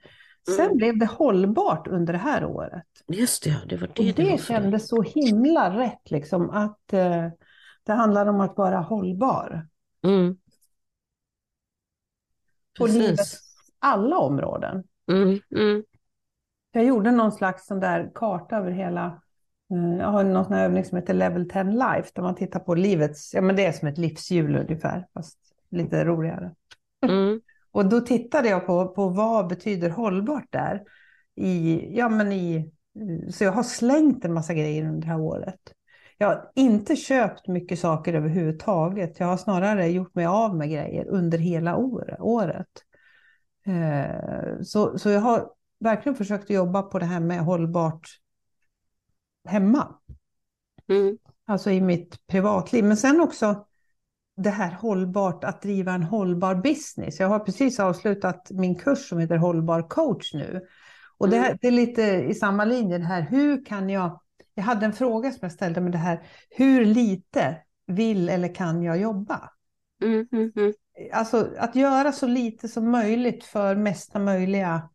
Sen 0.47 0.65
Mm. 0.65 0.77
blev 0.77 0.97
det 0.97 1.05
hållbart 1.05 1.87
under 1.87 2.13
det 2.13 2.19
här 2.19 2.45
året. 2.45 2.83
Just 3.07 3.43
det, 3.43 3.61
det 3.69 3.77
var 3.77 3.87
det 3.87 3.99
Och 3.99 4.05
det, 4.05 4.11
det 4.11 4.43
kändes 4.43 4.87
så 4.87 5.01
himla 5.01 5.77
rätt, 5.77 6.11
liksom, 6.11 6.49
att 6.49 6.93
eh, 6.93 7.27
det 7.83 7.93
handlar 7.93 8.25
om 8.25 8.41
att 8.41 8.57
vara 8.57 8.79
hållbar 8.79 9.67
Mm. 10.05 10.37
på 12.77 12.87
livets 12.87 13.17
Precis. 13.17 13.42
Alla 13.83 14.17
områden. 14.17 14.83
Mm. 15.11 15.39
Mm. 15.55 15.83
Jag 16.71 16.85
gjorde 16.85 17.11
någon 17.11 17.31
slags 17.31 17.67
sån 17.67 17.79
där 17.79 18.11
karta 18.15 18.57
över 18.57 18.71
hela, 18.71 19.05
eh, 19.71 19.97
jag 19.99 20.07
har 20.07 20.23
någon 20.23 20.45
sån 20.45 20.53
här 20.53 20.65
övning 20.65 20.85
som 20.85 20.97
heter 20.97 21.13
Level 21.13 21.49
10 21.49 21.63
Life, 21.63 22.09
där 22.13 22.21
man 22.21 22.35
tittar 22.35 22.59
på 22.59 22.75
livets, 22.75 23.33
ja 23.33 23.41
men 23.41 23.55
det 23.55 23.65
är 23.65 23.71
som 23.71 23.87
ett 23.87 23.97
livshjul 23.97 24.55
ungefär, 24.55 25.07
fast 25.13 25.37
lite 25.69 26.05
roligare. 26.05 26.51
Mm. 27.05 27.41
Och 27.71 27.85
då 27.85 28.01
tittade 28.01 28.49
jag 28.49 28.65
på, 28.65 28.87
på 28.87 29.09
vad 29.09 29.47
betyder 29.47 29.89
hållbart 29.89 30.47
där. 30.49 30.83
I, 31.35 31.81
ja, 31.97 32.09
men 32.09 32.31
i, 32.31 32.71
så 33.31 33.43
jag 33.43 33.51
har 33.51 33.63
slängt 33.63 34.25
en 34.25 34.33
massa 34.33 34.53
grejer 34.53 34.83
under 34.83 35.01
det 35.01 35.07
här 35.07 35.19
året. 35.19 35.59
Jag 36.17 36.27
har 36.27 36.51
inte 36.55 36.95
köpt 36.95 37.47
mycket 37.47 37.79
saker 37.79 38.13
överhuvudtaget. 38.13 39.19
Jag 39.19 39.27
har 39.27 39.37
snarare 39.37 39.87
gjort 39.87 40.15
mig 40.15 40.25
av 40.25 40.55
med 40.55 40.69
grejer 40.69 41.07
under 41.07 41.37
hela 41.37 41.75
år- 41.77 42.17
året. 42.19 42.67
Eh, 43.65 44.62
så, 44.62 45.00
så 45.00 45.10
jag 45.10 45.22
har 45.22 45.50
verkligen 45.79 46.15
försökt 46.15 46.50
jobba 46.50 46.82
på 46.82 47.00
det 47.00 47.05
här 47.05 47.20
med 47.20 47.39
hållbart 47.39 48.10
hemma. 49.48 49.96
Mm. 50.89 51.17
Alltså 51.46 51.72
i 51.72 51.82
mitt 51.82 52.27
privatliv. 52.27 52.84
Men 52.84 52.98
sen 52.98 53.22
också 53.22 53.65
det 54.38 54.50
här 54.50 54.72
hållbart, 54.72 55.43
att 55.43 55.62
driva 55.62 55.93
en 55.93 56.03
hållbar 56.03 56.55
business. 56.55 57.20
Jag 57.20 57.27
har 57.27 57.39
precis 57.39 57.79
avslutat 57.79 58.51
min 58.51 58.75
kurs 58.75 59.10
som 59.10 59.20
heter 59.20 59.38
Hållbar 59.38 59.89
coach 59.89 60.34
nu. 60.34 60.62
Och 61.17 61.29
det, 61.29 61.38
här, 61.38 61.58
det 61.62 61.67
är 61.67 61.72
lite 61.72 62.01
i 62.01 62.34
samma 62.34 62.65
linje 62.65 62.98
det 62.98 63.03
här, 63.03 63.22
hur 63.22 63.65
kan 63.65 63.89
jag... 63.89 64.20
Jag 64.55 64.63
hade 64.63 64.86
en 64.86 64.93
fråga 64.93 65.32
som 65.32 65.39
jag 65.41 65.51
ställde 65.51 65.82
med 65.82 65.91
det 65.91 65.98
här, 65.98 66.27
hur 66.50 66.86
lite 66.86 67.58
vill 67.88 68.29
eller 68.29 68.55
kan 68.55 68.84
jag 68.84 68.98
jobba? 68.98 69.50
Mm. 70.03 70.27
Mm. 70.32 70.51
Mm. 70.55 70.74
Alltså 71.12 71.50
att 71.57 71.75
göra 71.75 72.12
så 72.12 72.27
lite 72.27 72.67
som 72.67 72.91
möjligt 72.91 73.43
för 73.43 73.75
mesta 73.75 74.19
möjliga, 74.19 74.89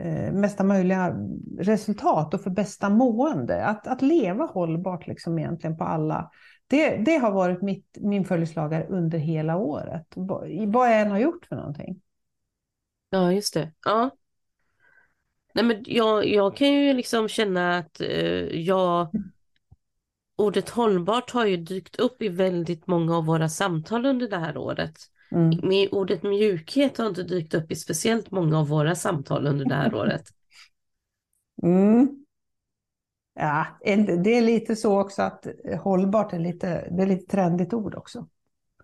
eh, 0.00 0.32
mesta 0.32 0.64
möjliga 0.64 1.16
resultat 1.58 2.34
och 2.34 2.40
för 2.40 2.50
bästa 2.50 2.90
mående. 2.90 3.64
Att, 3.64 3.86
att 3.86 4.02
leva 4.02 4.44
hållbart 4.44 5.06
liksom 5.06 5.38
egentligen 5.38 5.76
på 5.76 5.84
alla. 5.84 6.30
Det, 6.66 6.96
det 6.96 7.16
har 7.16 7.32
varit 7.32 7.62
mitt, 7.62 7.98
min 8.00 8.24
följeslagare 8.24 8.86
under 8.86 9.18
hela 9.18 9.56
året. 9.56 10.06
Vad 10.14 10.90
jag 10.90 11.00
än 11.00 11.10
har 11.10 11.18
gjort 11.18 11.46
för 11.46 11.56
någonting. 11.56 12.00
Ja, 13.10 13.32
just 13.32 13.54
det. 13.54 13.72
Ja. 13.84 14.10
Nej, 15.54 15.64
men 15.64 15.84
jag, 15.86 16.26
jag 16.26 16.56
kan 16.56 16.68
ju 16.72 16.92
liksom 16.92 17.28
känna 17.28 17.78
att 17.78 18.00
eh, 18.00 18.60
jag, 18.60 19.10
ordet 20.36 20.68
hållbart 20.68 21.30
har 21.30 21.46
ju 21.46 21.56
dykt 21.56 21.96
upp 21.96 22.22
i 22.22 22.28
väldigt 22.28 22.86
många 22.86 23.16
av 23.16 23.26
våra 23.26 23.48
samtal 23.48 24.06
under 24.06 24.28
det 24.28 24.38
här 24.38 24.56
året. 24.56 24.98
Mm. 25.30 25.60
Men 25.62 25.88
ordet 25.92 26.22
mjukhet 26.22 26.98
har 26.98 27.06
inte 27.06 27.22
dykt 27.22 27.54
upp 27.54 27.72
i 27.72 27.76
speciellt 27.76 28.30
många 28.30 28.58
av 28.58 28.68
våra 28.68 28.94
samtal 28.94 29.46
under 29.46 29.64
det 29.64 29.74
här 29.74 29.94
året. 30.00 30.28
Mm. 31.62 32.08
Ja, 33.34 33.66
det 34.24 34.36
är 34.36 34.40
lite 34.42 34.76
så 34.76 35.00
också 35.00 35.22
att 35.22 35.46
hållbart 35.80 36.32
är 36.32 36.38
lite, 36.38 36.88
det 36.90 37.02
är 37.02 37.06
lite 37.06 37.26
trendigt 37.26 37.72
ord 37.72 37.94
också. 37.94 38.26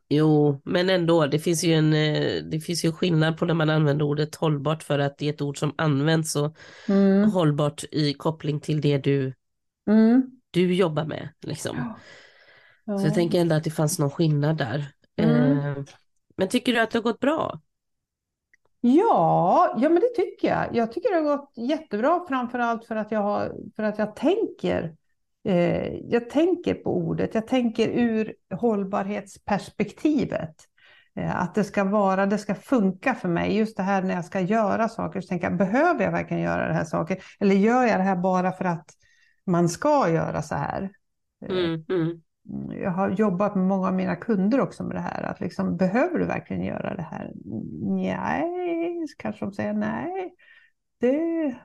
Jo, 0.08 0.60
men 0.64 0.90
ändå, 0.90 1.26
det 1.26 1.38
finns 1.38 1.64
ju 1.64 1.72
en, 1.72 1.92
eh, 1.94 2.42
det 2.44 2.60
finns 2.60 2.84
ju 2.84 2.92
skillnad 2.92 3.38
på 3.38 3.44
när 3.44 3.54
man 3.54 3.70
använder 3.70 4.04
ordet 4.04 4.34
hållbart 4.34 4.82
för 4.82 4.98
att 4.98 5.18
det 5.18 5.28
är 5.28 5.32
ett 5.32 5.42
ord 5.42 5.58
som 5.58 5.74
används 5.78 6.36
och 6.36 6.56
Mm. 6.88 7.30
hållbart 7.30 7.84
i 7.92 8.14
koppling 8.14 8.60
till 8.60 8.80
det 8.80 8.98
du, 8.98 9.32
Mm. 9.90 10.22
du 10.50 10.74
jobbar 10.74 11.04
med. 11.04 11.28
Liksom. 11.40 11.94
Ja. 12.84 12.98
Så 12.98 13.06
jag 13.06 13.14
tänker 13.14 13.40
ändå 13.40 13.54
att 13.54 13.64
det 13.64 13.70
fanns 13.70 13.98
någon 13.98 14.10
skillnad 14.10 14.56
där. 14.56 14.86
Mm. 15.16 15.84
Men 16.36 16.48
tycker 16.48 16.72
du 16.72 16.80
att 16.80 16.90
det 16.90 16.98
har 16.98 17.02
gått 17.02 17.20
bra? 17.20 17.60
Ja, 18.80 19.74
ja, 19.78 19.88
men 19.88 20.00
det 20.00 20.08
tycker 20.16 20.48
jag. 20.48 20.76
Jag 20.76 20.92
tycker 20.92 21.10
det 21.10 21.16
har 21.28 21.36
gått 21.36 21.52
jättebra, 21.56 22.24
framför 22.28 22.58
allt 22.58 22.84
för 22.84 22.96
att 22.96 23.12
jag, 23.12 23.20
har, 23.20 23.52
för 23.76 23.82
att 23.82 23.98
jag 23.98 24.16
tänker. 24.16 24.96
Eh, 25.44 25.94
jag 25.94 26.30
tänker 26.30 26.74
på 26.74 26.96
ordet, 26.96 27.34
jag 27.34 27.46
tänker 27.46 27.88
ur 27.88 28.34
hållbarhetsperspektivet. 28.54 30.54
Eh, 31.16 31.42
att 31.42 31.54
det 31.54 31.64
ska 31.64 31.84
vara, 31.84 32.26
det 32.26 32.38
ska 32.38 32.54
funka 32.54 33.14
för 33.14 33.28
mig. 33.28 33.56
Just 33.56 33.76
det 33.76 33.82
här 33.82 34.02
när 34.02 34.14
jag 34.14 34.24
ska 34.24 34.40
göra 34.40 34.88
saker, 34.88 35.20
så 35.20 35.28
tänker 35.28 35.46
jag, 35.46 35.56
behöver 35.58 36.04
jag 36.04 36.12
verkligen 36.12 36.42
göra 36.42 36.68
det 36.68 36.74
här 36.74 36.84
saker? 36.84 37.22
Eller 37.40 37.54
gör 37.54 37.84
jag 37.84 38.00
det 38.00 38.04
här 38.04 38.16
bara 38.16 38.52
för 38.52 38.64
att 38.64 38.86
man 39.46 39.68
ska 39.68 40.08
göra 40.08 40.42
så 40.42 40.54
här? 40.54 40.90
Eh, 41.44 41.50
Mm, 41.50 41.84
mm. 41.88 42.22
Jag 42.82 42.90
har 42.90 43.10
jobbat 43.10 43.54
med 43.54 43.64
många 43.64 43.88
av 43.88 43.94
mina 43.94 44.16
kunder 44.16 44.60
också 44.60 44.84
med 44.84 44.96
det 44.96 45.00
här. 45.00 45.22
Att 45.22 45.40
liksom, 45.40 45.76
behöver 45.76 46.18
du 46.18 46.24
verkligen 46.24 46.64
göra 46.64 46.94
det 46.94 47.02
här? 47.02 47.32
Nej, 47.82 49.06
kanske 49.18 49.44
de 49.44 49.52
säger 49.52 49.72
nej. 49.72 50.34
Det, 50.98 51.56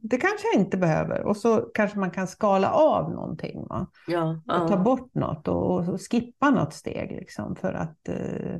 det 0.00 0.16
kanske 0.16 0.46
jag 0.54 0.62
inte 0.62 0.76
behöver. 0.76 1.22
Och 1.22 1.36
så 1.36 1.60
kanske 1.60 1.98
man 1.98 2.10
kan 2.10 2.26
skala 2.26 2.70
av 2.70 3.10
någonting. 3.10 3.66
Va? 3.68 3.86
Ja, 4.06 4.30
Och 4.46 4.68
ta 4.68 4.74
ja. 4.74 4.76
bort 4.76 5.14
något 5.14 5.48
och, 5.48 5.88
och 5.88 6.00
skippa 6.10 6.50
något 6.50 6.74
steg. 6.74 7.10
Liksom, 7.10 7.56
för 7.56 7.72
att 7.72 8.08
eh, 8.08 8.56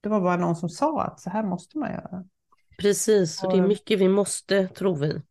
det 0.00 0.08
var 0.08 0.20
bara 0.20 0.36
någon 0.36 0.56
som 0.56 0.68
sa 0.68 1.02
att 1.02 1.20
så 1.20 1.30
här 1.30 1.42
måste 1.42 1.78
man 1.78 1.90
göra. 1.90 2.24
precis. 2.78 3.44
Och 3.44 3.52
det 3.52 3.58
är 3.58 3.68
mycket 3.68 4.00
vi 4.00 4.08
måste, 4.08 4.68
tror 4.68 4.96
vi. 4.96 5.22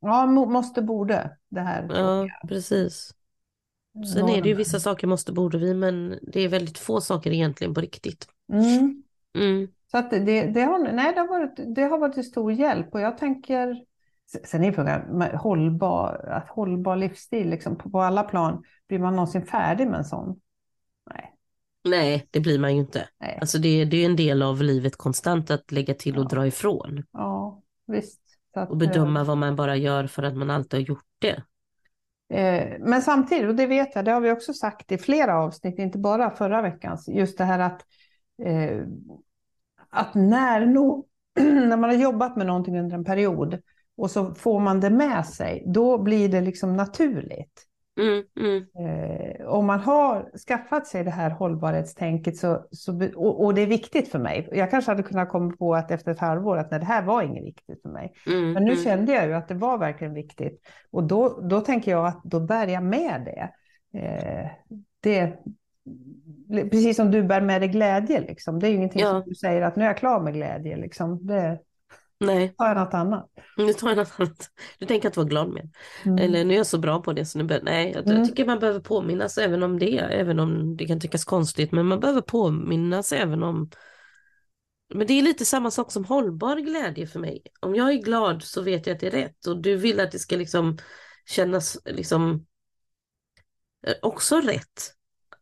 Ja, 0.00 0.26
måste, 0.26 0.82
borde. 0.82 1.36
Det 1.48 1.60
här. 1.60 1.86
Ja, 1.90 2.28
precis. 2.48 3.14
Sen 4.14 4.28
är 4.28 4.42
det 4.42 4.48
ju 4.48 4.54
vissa 4.54 4.80
saker 4.80 5.06
måste, 5.06 5.32
borde 5.32 5.58
vi, 5.58 5.74
men 5.74 6.18
det 6.22 6.40
är 6.40 6.48
väldigt 6.48 6.78
få 6.78 7.00
saker 7.00 7.32
egentligen 7.32 7.74
på 7.74 7.80
riktigt. 7.80 8.26
Mm. 8.52 9.02
Mm. 9.38 9.68
Så 9.90 9.98
att 9.98 10.10
det, 10.10 10.46
det, 10.46 10.60
har, 10.60 10.78
nej, 10.92 11.12
det, 11.14 11.20
har 11.20 11.28
varit, 11.28 11.74
det 11.76 11.82
har 11.82 11.98
varit 11.98 12.14
till 12.14 12.24
stor 12.24 12.52
hjälp 12.52 12.94
och 12.94 13.00
jag 13.00 13.18
tänker, 13.18 13.84
sen 14.44 14.64
är 14.64 14.72
frågan, 14.72 15.22
hållbar, 15.36 16.28
att 16.28 16.48
hållbar 16.48 16.96
livsstil 16.96 17.50
liksom, 17.50 17.76
på, 17.78 17.90
på 17.90 18.00
alla 18.00 18.22
plan, 18.22 18.62
blir 18.88 18.98
man 18.98 19.16
någonsin 19.16 19.46
färdig 19.46 19.86
med 19.86 19.98
en 19.98 20.04
sån? 20.04 20.40
Nej. 21.10 21.30
Nej, 21.84 22.28
det 22.30 22.40
blir 22.40 22.58
man 22.58 22.74
ju 22.74 22.80
inte. 22.80 23.08
nej. 23.20 23.38
Alltså 23.40 23.58
det, 23.58 23.84
det 23.84 23.96
är 23.96 24.06
en 24.06 24.16
del 24.16 24.42
av 24.42 24.62
livet 24.62 24.96
konstant 24.96 25.50
att 25.50 25.72
lägga 25.72 25.94
till 25.94 26.18
och 26.18 26.24
Ja. 26.24 26.28
dra 26.28 26.46
ifrån. 26.46 27.04
Ja, 27.12 27.62
visst. 27.86 28.20
Att, 28.54 28.70
Och 28.70 28.76
bedöma 28.76 29.24
vad 29.24 29.38
man 29.38 29.56
bara 29.56 29.76
gör 29.76 30.06
för 30.06 30.22
att 30.22 30.36
man 30.36 30.50
alltid 30.50 30.80
har 30.80 30.84
gjort 30.86 31.06
det. 31.18 31.42
Eh, 32.34 32.78
men 32.80 33.02
samtidigt, 33.02 33.48
och 33.48 33.54
det 33.54 33.66
vet 33.66 33.94
jag, 33.94 34.04
det 34.04 34.12
har 34.12 34.20
vi 34.20 34.30
också 34.30 34.54
sagt 34.54 34.92
i 34.92 34.98
flera 34.98 35.38
avsnitt, 35.38 35.78
inte 35.78 35.98
bara 35.98 36.30
förra 36.30 36.62
veckans, 36.62 37.08
just 37.08 37.38
det 37.38 37.44
här 37.44 37.58
att, 37.58 37.82
eh, 38.42 38.80
att 39.90 40.14
när, 40.14 40.66
nog, 40.66 41.06
när 41.40 41.76
man 41.76 41.90
har 41.90 41.96
jobbat 41.96 42.36
med 42.36 42.46
någonting 42.46 42.78
under 42.78 42.96
en 42.96 43.04
period 43.04 43.60
och 43.96 44.10
så 44.10 44.34
får 44.34 44.60
man 44.60 44.80
det 44.80 44.90
med 44.90 45.26
sig, 45.26 45.64
då 45.66 45.98
blir 45.98 46.28
det 46.28 46.40
liksom 46.40 46.76
naturligt. 46.76 47.66
Mm, 47.96 48.24
mm, 48.40 48.64
Eh, 48.78 49.46
om 49.46 49.66
man 49.66 49.80
har 49.80 50.38
skaffat 50.48 50.86
sig 50.86 51.04
det 51.04 51.10
här 51.10 51.30
hållbarhetstänket 51.30 52.36
så, 52.36 52.66
så, 52.70 53.08
och, 53.16 53.44
och 53.44 53.54
det 53.54 53.62
är 53.62 53.66
viktigt 53.66 54.08
för 54.08 54.18
mig. 54.18 54.48
Jag 54.52 54.70
kanske 54.70 54.90
hade 54.90 55.02
kunnat 55.02 55.28
komma 55.28 55.52
på 55.58 55.74
att 55.74 55.90
efter 55.90 56.10
ett 56.12 56.18
halvår 56.18 56.56
att 56.56 56.70
nej, 56.70 56.80
det 56.80 56.86
här 56.86 57.02
var 57.02 57.22
inget 57.22 57.44
viktigt 57.44 57.82
för 57.82 57.88
mig. 57.88 58.12
mm, 58.26 58.52
Men 58.52 58.64
nu 58.64 58.72
mm. 58.72 58.84
kände 58.84 59.12
jag 59.12 59.26
ju 59.26 59.34
att 59.34 59.48
det 59.48 59.54
var 59.54 59.78
verkligen 59.78 60.14
viktigt. 60.14 60.60
Och 60.90 61.04
då, 61.04 61.40
då 61.42 61.60
tänker 61.60 61.90
jag 61.90 62.06
att 62.06 62.20
då 62.24 62.40
bär 62.40 62.66
jag 62.66 62.82
med 62.82 63.24
det. 63.24 63.50
Eh, 63.98 64.50
det 65.00 65.38
precis 66.70 66.96
som 66.96 67.10
du 67.10 67.22
bär 67.22 67.40
med 67.40 67.60
dig 67.62 67.68
glädje. 67.68 68.20
Liksom. 68.20 68.60
Det 68.60 68.66
är 68.66 68.70
ju 68.70 68.76
ingenting 68.76 69.02
Ja. 69.02 69.10
som 69.10 69.22
du 69.26 69.34
säger 69.34 69.62
att 69.62 69.76
nu 69.76 69.82
är 69.84 69.88
jag 69.88 69.96
klar 69.96 70.20
med 70.20 70.34
glädje. 70.34 70.76
Liksom. 70.76 71.26
Det 71.26 71.58
Nej, 72.26 72.54
tar 72.58 72.66
jag 72.66 72.76
något 72.76 72.94
annat. 72.94 73.30
nu 73.56 73.72
tar 73.72 73.88
jag 73.88 73.96
något 73.96 74.12
annat. 74.20 74.50
Du 74.78 74.86
tänker 74.86 75.08
att 75.08 75.16
vara 75.16 75.26
glad 75.26 75.48
med. 75.48 75.70
Mm. 76.04 76.18
Eller 76.18 76.44
nu 76.44 76.54
är 76.54 76.58
jag 76.58 76.66
så 76.66 76.78
bra 76.78 77.02
på 77.02 77.12
det 77.12 77.24
så 77.24 77.38
nu 77.38 77.44
bör... 77.44 77.60
Nej, 77.62 77.92
jag 77.94 78.06
Mm. 78.08 78.28
tycker 78.28 78.46
man 78.46 78.58
behöver 78.58 78.80
påminnas 78.80 79.38
även 79.38 79.62
om 79.62 79.78
det. 79.78 79.98
Även 79.98 80.40
om 80.40 80.76
det 80.76 80.86
kan 80.86 81.00
tyckas 81.00 81.24
konstigt. 81.24 81.72
Men 81.72 81.86
man 81.86 82.00
behöver 82.00 82.20
påminnas 82.20 83.12
även 83.12 83.42
om... 83.42 83.70
Men 84.94 85.06
det 85.06 85.12
är 85.18 85.22
lite 85.22 85.44
samma 85.44 85.70
sak 85.70 85.92
som 85.92 86.04
hållbar 86.04 86.56
glädje 86.56 87.06
för 87.06 87.20
mig. 87.20 87.42
Om 87.60 87.74
jag 87.74 87.88
är 87.90 87.94
glad 88.02 88.42
så 88.42 88.62
vet 88.62 88.86
jag 88.86 88.94
att 88.94 89.00
det 89.00 89.06
är 89.06 89.10
rätt. 89.10 89.46
Och 89.46 89.62
du 89.62 89.76
vill 89.76 90.00
att 90.00 90.12
det 90.12 90.18
ska 90.18 90.36
liksom 90.36 90.78
kännas 91.26 91.78
liksom 91.84 92.46
eh, 93.86 93.94
också 94.02 94.40
rätt. 94.40 94.90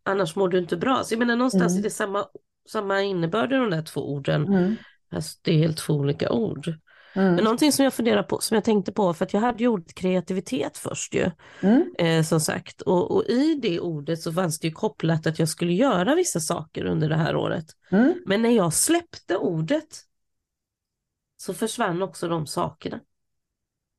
Annars 0.03 0.37
mår 0.37 0.49
du 0.49 0.59
inte 0.59 0.77
bra. 0.77 1.05
Så 1.05 1.15
jag 1.15 1.19
menar 1.19 1.37
någonstans 1.37 1.73
Mm. 1.73 1.79
är 1.79 1.83
det 1.83 1.91
samma, 1.91 2.27
samma 2.69 3.03
innebörd 3.03 3.53
i 3.53 3.57
de 3.57 3.71
där 3.71 3.83
två 3.83 4.13
orden. 4.15 4.47
Mm. 4.47 4.77
Fast 5.13 5.45
det 5.45 5.53
är 5.53 5.59
helt 5.59 5.79
två 5.79 5.95
olika 5.95 6.31
ord. 6.31 6.69
Mm. 7.15 7.35
Men 7.35 7.45
någonting 7.45 7.73
som 7.73 7.85
jag 7.85 7.95
funderar 7.95 8.23
på, 8.23 8.39
som 8.41 8.55
jag 8.55 8.65
tänkte 8.65 8.93
på, 8.93 9.15
för 9.15 9.25
att 9.25 9.33
jag 9.33 9.41
hade 9.41 9.59
ju 9.63 9.69
ordet 9.69 9.95
kreativitet 9.95 10.79
först 10.79 11.15
ju, 11.15 11.31
Mm. 11.63 11.95
eh, 11.99 12.23
som 12.23 12.41
sagt. 12.41 12.81
Och, 12.81 13.11
och 13.11 13.25
i 13.25 13.55
det 13.63 13.81
ordet 13.81 14.21
så 14.21 14.33
fanns 14.33 14.59
det 14.61 14.67
ju 14.69 14.73
kopplat 14.75 15.27
att 15.27 15.39
jag 15.39 15.49
skulle 15.49 15.73
göra 15.73 16.15
vissa 16.15 16.41
saker 16.41 16.85
under 16.85 17.09
det 17.09 17.17
här 17.17 17.37
året. 17.37 17.65
Mm. 17.91 18.15
Men 18.27 18.43
när 18.43 18.51
jag 18.51 18.73
släppte 18.75 19.37
ordet 19.37 19.89
så 21.37 21.55
försvann 21.55 22.03
också 22.03 22.29
de 22.29 22.47
sakerna. 22.47 23.01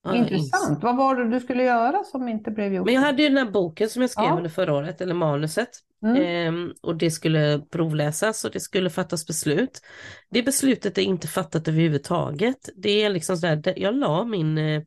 Ja. 0.04 0.16
Intressant. 0.16 0.84
Vad 0.84 0.98
var 0.98 1.16
det 1.16 1.30
du 1.30 1.40
skulle 1.40 1.64
göra 1.64 2.04
som 2.04 2.28
inte 2.28 2.52
blev 2.52 2.74
gjort? 2.74 2.86
Men 2.86 2.94
jag 2.94 3.02
hade 3.02 3.24
ju 3.24 3.30
den 3.30 3.38
här 3.38 3.52
boken 3.52 3.90
som 3.90 4.02
jag 4.02 4.12
skrev 4.12 4.26
Ja. 4.26 4.38
under 4.38 4.50
förra 4.50 4.74
året, 4.74 5.02
eller 5.02 5.14
manuset. 5.14 5.70
Mm. 6.04 6.16
Ehm, 6.22 6.74
och 6.82 6.96
det 6.96 7.12
skulle 7.12 7.62
provläsas 7.72 8.46
och 8.46 8.52
det 8.52 8.60
skulle 8.60 8.90
fattas 8.90 9.28
beslut. 9.28 9.82
Det 10.30 10.44
beslutet 10.44 10.98
är 10.98 11.02
inte 11.02 11.28
fattat 11.28 11.68
överhuvudtaget. 11.68 12.70
Det 12.76 12.90
är 13.04 13.10
liksom 13.10 13.38
sådär, 13.38 13.56
det- 13.56 13.78
jag 13.78 13.96
la 13.96 14.26
min, 14.26 14.58
eh, 14.58 14.84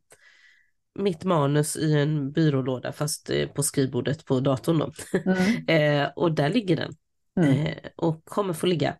mitt 0.99 1.23
manus 1.23 1.77
i 1.77 1.93
en 1.93 2.31
byrålåda 2.31 2.91
fast 2.91 3.29
eh, 3.29 3.47
på 3.47 3.63
skrivbordet 3.63 4.25
på 4.25 4.39
datorn 4.39 4.79
då. 4.79 4.91
Mm. 5.25 5.37
Eh, 6.03 6.09
och 6.15 6.31
där 6.31 6.49
ligger 6.49 6.75
den 6.75 6.93
Mm. 7.39 7.73
och 7.95 8.25
kommer 8.25 8.53
få 8.53 8.65
ligga. 8.67 8.95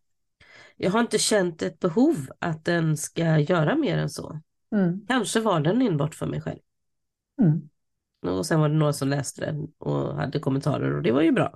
Jag 0.76 0.92
har 0.92 1.00
inte 1.00 1.18
känt 1.20 1.62
ett 1.62 1.80
behov 1.80 2.16
att 2.40 2.66
den 2.66 2.98
ska 2.98 3.40
göra 3.40 3.76
mer 3.76 3.98
än 3.98 4.10
så. 4.10 4.42
Mm. 4.76 5.06
Kanske 5.08 5.40
var 5.40 5.60
den 5.60 5.82
enbart 5.82 6.16
för 6.16 6.26
mig 6.26 6.42
själv. 6.42 6.60
Mm. 7.42 7.70
Och 8.38 8.46
sen 8.46 8.60
var 8.60 8.70
det 8.70 8.76
några 8.76 8.94
som 8.94 9.08
läste 9.08 9.46
den 9.46 9.68
och 9.78 10.16
hade 10.16 10.40
kommentarer 10.40 10.94
och 10.96 11.04
det 11.04 11.12
var 11.12 11.22
ju 11.22 11.32
bra. 11.32 11.56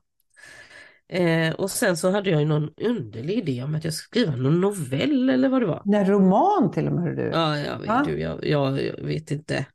Eh, 1.11 1.53
och 1.55 1.71
sen 1.71 1.97
så 1.97 2.11
hade 2.11 2.29
jag 2.29 2.39
ju 2.41 2.47
någon 2.47 2.69
underlig 2.81 3.37
idé 3.37 3.63
om 3.63 3.75
att 3.75 3.83
jag 3.83 3.93
skulle 3.93 4.25
skriva 4.25 4.35
någon 4.43 4.61
novell 4.61 5.29
eller 5.29 5.49
vad 5.49 5.61
det 5.61 5.65
var. 5.65 5.81
Nej, 5.85 6.05
roman 6.05 6.71
till 6.71 6.87
och 6.87 6.93
med. 6.93 7.15
Du. 7.17 7.21
Ja, 7.21 7.57
jag 7.57 7.79
vet, 7.79 8.05
du, 8.05 8.19
jag, 8.19 8.45
jag, 8.47 8.83
jag 8.83 9.03
vet 9.05 9.31
inte. 9.31 9.65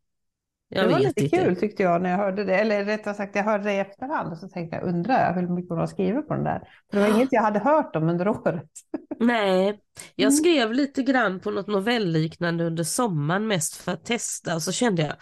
Jag 0.68 0.84
det 0.84 0.92
var 0.92 0.98
lite 0.98 1.24
inte. 1.24 1.36
kul 1.36 1.56
tyckte 1.56 1.82
jag 1.82 2.02
när 2.02 2.10
jag 2.10 2.16
hörde 2.16 2.44
det. 2.44 2.54
Eller 2.54 2.84
rättare 2.84 3.14
sagt, 3.14 3.36
jag 3.36 3.44
hörde 3.44 3.64
det 3.64 3.72
i 3.72 3.78
efterhand 3.78 4.32
och 4.32 4.38
så 4.38 4.48
tänkte 4.48 4.76
jag, 4.76 4.84
undrar 4.88 5.34
hur 5.34 5.48
mycket 5.48 5.68
hon 5.70 5.78
har 5.78 5.86
skrivit 5.86 6.28
på 6.28 6.34
den 6.34 6.44
där. 6.44 6.68
För 6.90 6.98
det 7.00 7.08
var 7.08 7.16
inget 7.16 7.32
jag 7.32 7.42
hade 7.42 7.58
hört 7.58 7.96
om 7.96 8.08
under 8.08 8.28
året. 8.28 8.70
Nej, 9.18 9.80
jag 10.14 10.32
Mm. 10.32 10.36
skrev 10.36 10.72
lite 10.72 11.02
grann 11.02 11.40
på 11.40 11.50
något 11.50 11.66
novellliknande 11.66 12.64
under 12.64 12.84
sommaren 12.84 13.46
mest 13.46 13.74
för 13.76 13.92
att 13.92 14.04
testa 14.04 14.54
och 14.54 14.62
så 14.62 14.72
kände 14.72 15.02
jag, 15.02 15.14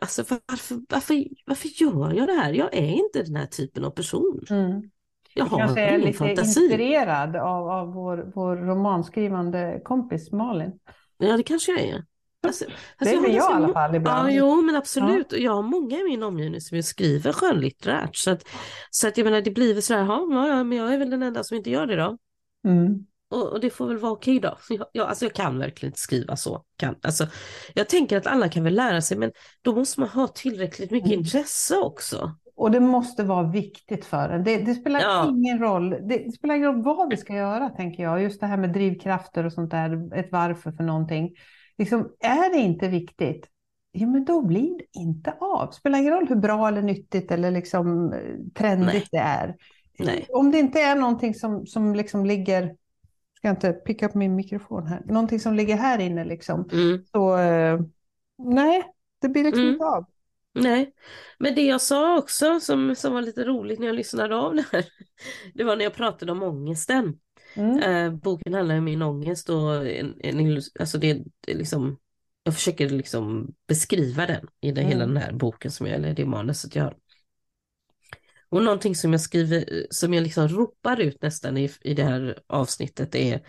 alltså 0.00 0.24
varför, 0.48 0.80
varför, 0.88 1.24
varför 1.46 1.68
gör 1.82 2.12
jag 2.14 2.28
det 2.28 2.32
här? 2.34 2.52
Jag 2.52 2.74
är 2.74 2.92
inte 2.92 3.22
den 3.22 3.36
här 3.36 3.46
typen 3.46 3.84
av 3.84 3.90
person. 3.90 4.40
Mm. 4.50 4.90
Jag 5.34 5.44
har 5.44 5.58
kanske 5.58 5.80
är 5.80 5.98
lite 5.98 6.18
fantasi. 6.18 6.60
inspirerad 6.60 7.36
av, 7.36 7.68
av 7.68 7.92
vår, 7.94 8.32
vår 8.34 8.56
romanskrivande 8.56 9.80
kompis 9.84 10.32
Malin. 10.32 10.72
Ja, 11.18 11.36
det 11.36 11.42
kanske 11.42 11.72
jag 11.72 11.80
är. 11.80 12.04
Alltså, 12.46 12.64
Det 12.64 12.72
alltså 12.98 13.16
är 13.16 13.20
har 13.20 13.28
jag 13.28 13.50
i 13.50 13.54
alla 13.54 13.72
fall 13.72 13.94
ibland. 13.94 14.28
Ja, 14.28 14.34
jo, 14.34 14.62
men 14.62 14.76
absolut. 14.76 15.32
Och 15.32 15.38
jag 15.38 15.52
har 15.54 15.62
många 15.62 16.00
i 16.00 16.04
min 16.04 16.22
omgivning 16.22 16.60
som 16.60 16.82
skriver 16.82 17.32
skönlitterärt. 17.32 18.16
Så 18.16 18.30
att, 18.30 18.42
så 18.90 19.08
att 19.08 19.16
jag 19.18 19.24
menar, 19.24 19.40
det 19.40 19.50
blir 19.50 19.74
väl 19.74 19.82
så 19.82 19.94
här, 19.94 20.04
ja, 20.04 20.26
ja, 20.30 20.48
ja, 20.48 20.64
men 20.64 20.78
jag 20.78 20.94
är 20.94 20.98
väl 20.98 21.10
den 21.10 21.22
enda 21.22 21.44
som 21.44 21.56
inte 21.56 21.70
gör 21.70 21.86
det 21.86 21.96
då. 21.96 22.18
Mm. 22.66 23.06
Och, 23.30 23.52
och 23.52 23.60
det 23.60 23.70
får 23.70 23.86
väl 23.86 23.98
vara 23.98 24.12
okej 24.12 24.40
då. 24.40 24.58
Jag, 24.68 24.86
jag, 24.92 25.08
alltså 25.08 25.24
jag 25.24 25.32
kan 25.32 25.58
verkligen 25.58 25.90
inte 25.90 26.00
skriva 26.00 26.36
så. 26.36 26.64
Kan, 26.76 26.94
alltså, 27.02 27.26
jag 27.74 27.88
tänker 27.88 28.16
att 28.16 28.26
alla 28.26 28.48
kan 28.48 28.64
väl 28.64 28.74
lära 28.74 29.00
sig, 29.00 29.16
men 29.18 29.32
då 29.62 29.74
måste 29.74 30.00
man 30.00 30.08
ha 30.08 30.28
tillräckligt 30.28 30.90
mycket 30.90 31.08
Mm. 31.12 31.18
intresse 31.20 31.76
också. 31.76 32.36
Och 32.56 32.70
det 32.70 32.80
måste 32.80 33.22
vara 33.24 33.42
viktigt 33.42 34.04
för 34.04 34.28
en. 34.28 34.44
Det, 34.44 34.56
det 34.56 34.74
spelar 34.74 35.00
Ja. 35.00 35.28
ingen 35.28 35.58
roll. 35.58 35.90
Det, 35.90 35.98
det 36.26 36.32
spelar 36.32 36.54
ingen 36.54 36.68
roll 36.72 36.82
vad 36.82 37.10
vi 37.10 37.16
ska 37.16 37.34
göra, 37.34 37.70
tänker 37.70 38.02
jag. 38.02 38.22
Just 38.22 38.40
det 38.40 38.46
här 38.46 38.56
med 38.56 38.72
drivkrafter 38.72 39.46
och 39.46 39.52
sånt 39.52 39.70
där, 39.70 40.14
ett 40.14 40.28
varför 40.32 40.72
för 40.72 40.84
någonting. 40.84 41.34
Liksom, 41.78 42.08
är 42.20 42.52
det 42.52 42.58
inte 42.60 42.88
viktigt, 42.88 43.46
ja 43.92 44.06
men 44.06 44.24
då 44.24 44.42
blir 44.46 44.78
det 44.78 45.00
inte 45.00 45.34
av. 45.40 45.70
Spelar 45.70 45.98
ingen 45.98 46.12
roll 46.12 46.28
hur 46.28 46.36
bra 46.36 46.68
eller 46.68 46.82
nyttigt 46.82 47.30
eller 47.30 47.50
liksom 47.50 48.12
eh, 48.12 48.18
trendigt 48.54 48.92
Nej. 48.94 49.08
det 49.12 49.18
är. 49.18 49.56
Nej. 49.98 50.26
om 50.32 50.50
det 50.50 50.58
inte 50.58 50.80
är 50.80 50.96
någonting 50.96 51.34
som, 51.34 51.66
som 51.66 51.94
liksom 51.94 52.26
ligger, 52.26 52.62
ska 53.36 53.48
jag 53.48 53.52
inte 53.52 53.72
picka 53.72 54.06
upp 54.06 54.14
min 54.14 54.34
mikrofon 54.36 54.86
här, 54.86 55.02
någonting 55.04 55.40
som 55.40 55.54
ligger 55.54 55.76
här 55.76 55.98
inne 55.98 56.24
liksom, 56.24 56.68
Mm. 56.72 57.04
så 57.12 57.38
eh, 57.38 57.80
nej, 58.38 58.82
det 59.20 59.28
blir 59.28 59.44
liksom 59.44 59.62
Mm. 59.62 59.72
inte 59.74 59.84
av. 59.84 60.04
Nej, 60.54 60.92
men 61.38 61.54
det 61.54 61.62
jag 61.62 61.80
sa 61.80 62.18
också 62.18 62.60
som, 62.60 62.96
som 62.96 63.12
var 63.12 63.22
lite 63.22 63.44
roligt 63.44 63.78
när 63.78 63.86
jag 63.86 63.96
lyssnade 63.96 64.36
av 64.36 64.54
det 64.54 64.64
här, 64.72 64.84
det 65.54 65.64
var 65.64 65.76
när 65.76 65.84
jag 65.84 65.94
pratade 65.94 66.32
om 66.32 66.42
ångesten. 66.42 67.18
Mm. 67.56 67.78
Eh, 67.82 68.20
boken 68.20 68.54
handlar 68.54 68.78
om 68.78 68.84
min 68.84 69.02
ångest 69.02 69.50
och 69.50 69.86
en, 69.86 70.14
en, 70.20 70.60
alltså 70.80 70.98
det, 70.98 71.22
det 71.40 71.54
liksom, 71.54 71.98
jag 72.42 72.54
försöker 72.54 72.88
liksom 72.88 73.54
beskriva 73.68 74.26
den 74.26 74.46
i 74.60 74.66
hela 74.66 75.04
Mm. 75.04 75.14
den 75.14 75.16
här 75.16 75.32
boken, 75.32 75.70
som 75.70 75.86
jag, 75.86 75.96
eller 75.96 76.14
det 76.14 76.24
manuset 76.24 76.76
jag 76.76 76.84
har. 76.84 76.96
Och 78.48 78.62
någonting 78.62 78.94
som 78.94 79.12
jag 79.12 79.20
skriver, 79.20 79.86
som 79.90 80.14
jag 80.14 80.22
liksom 80.22 80.48
ropar 80.48 81.00
ut 81.00 81.22
nästan 81.22 81.56
i, 81.56 81.70
i 81.80 81.94
det 81.94 82.04
här 82.04 82.38
avsnittet 82.46 83.14
är, 83.14 83.46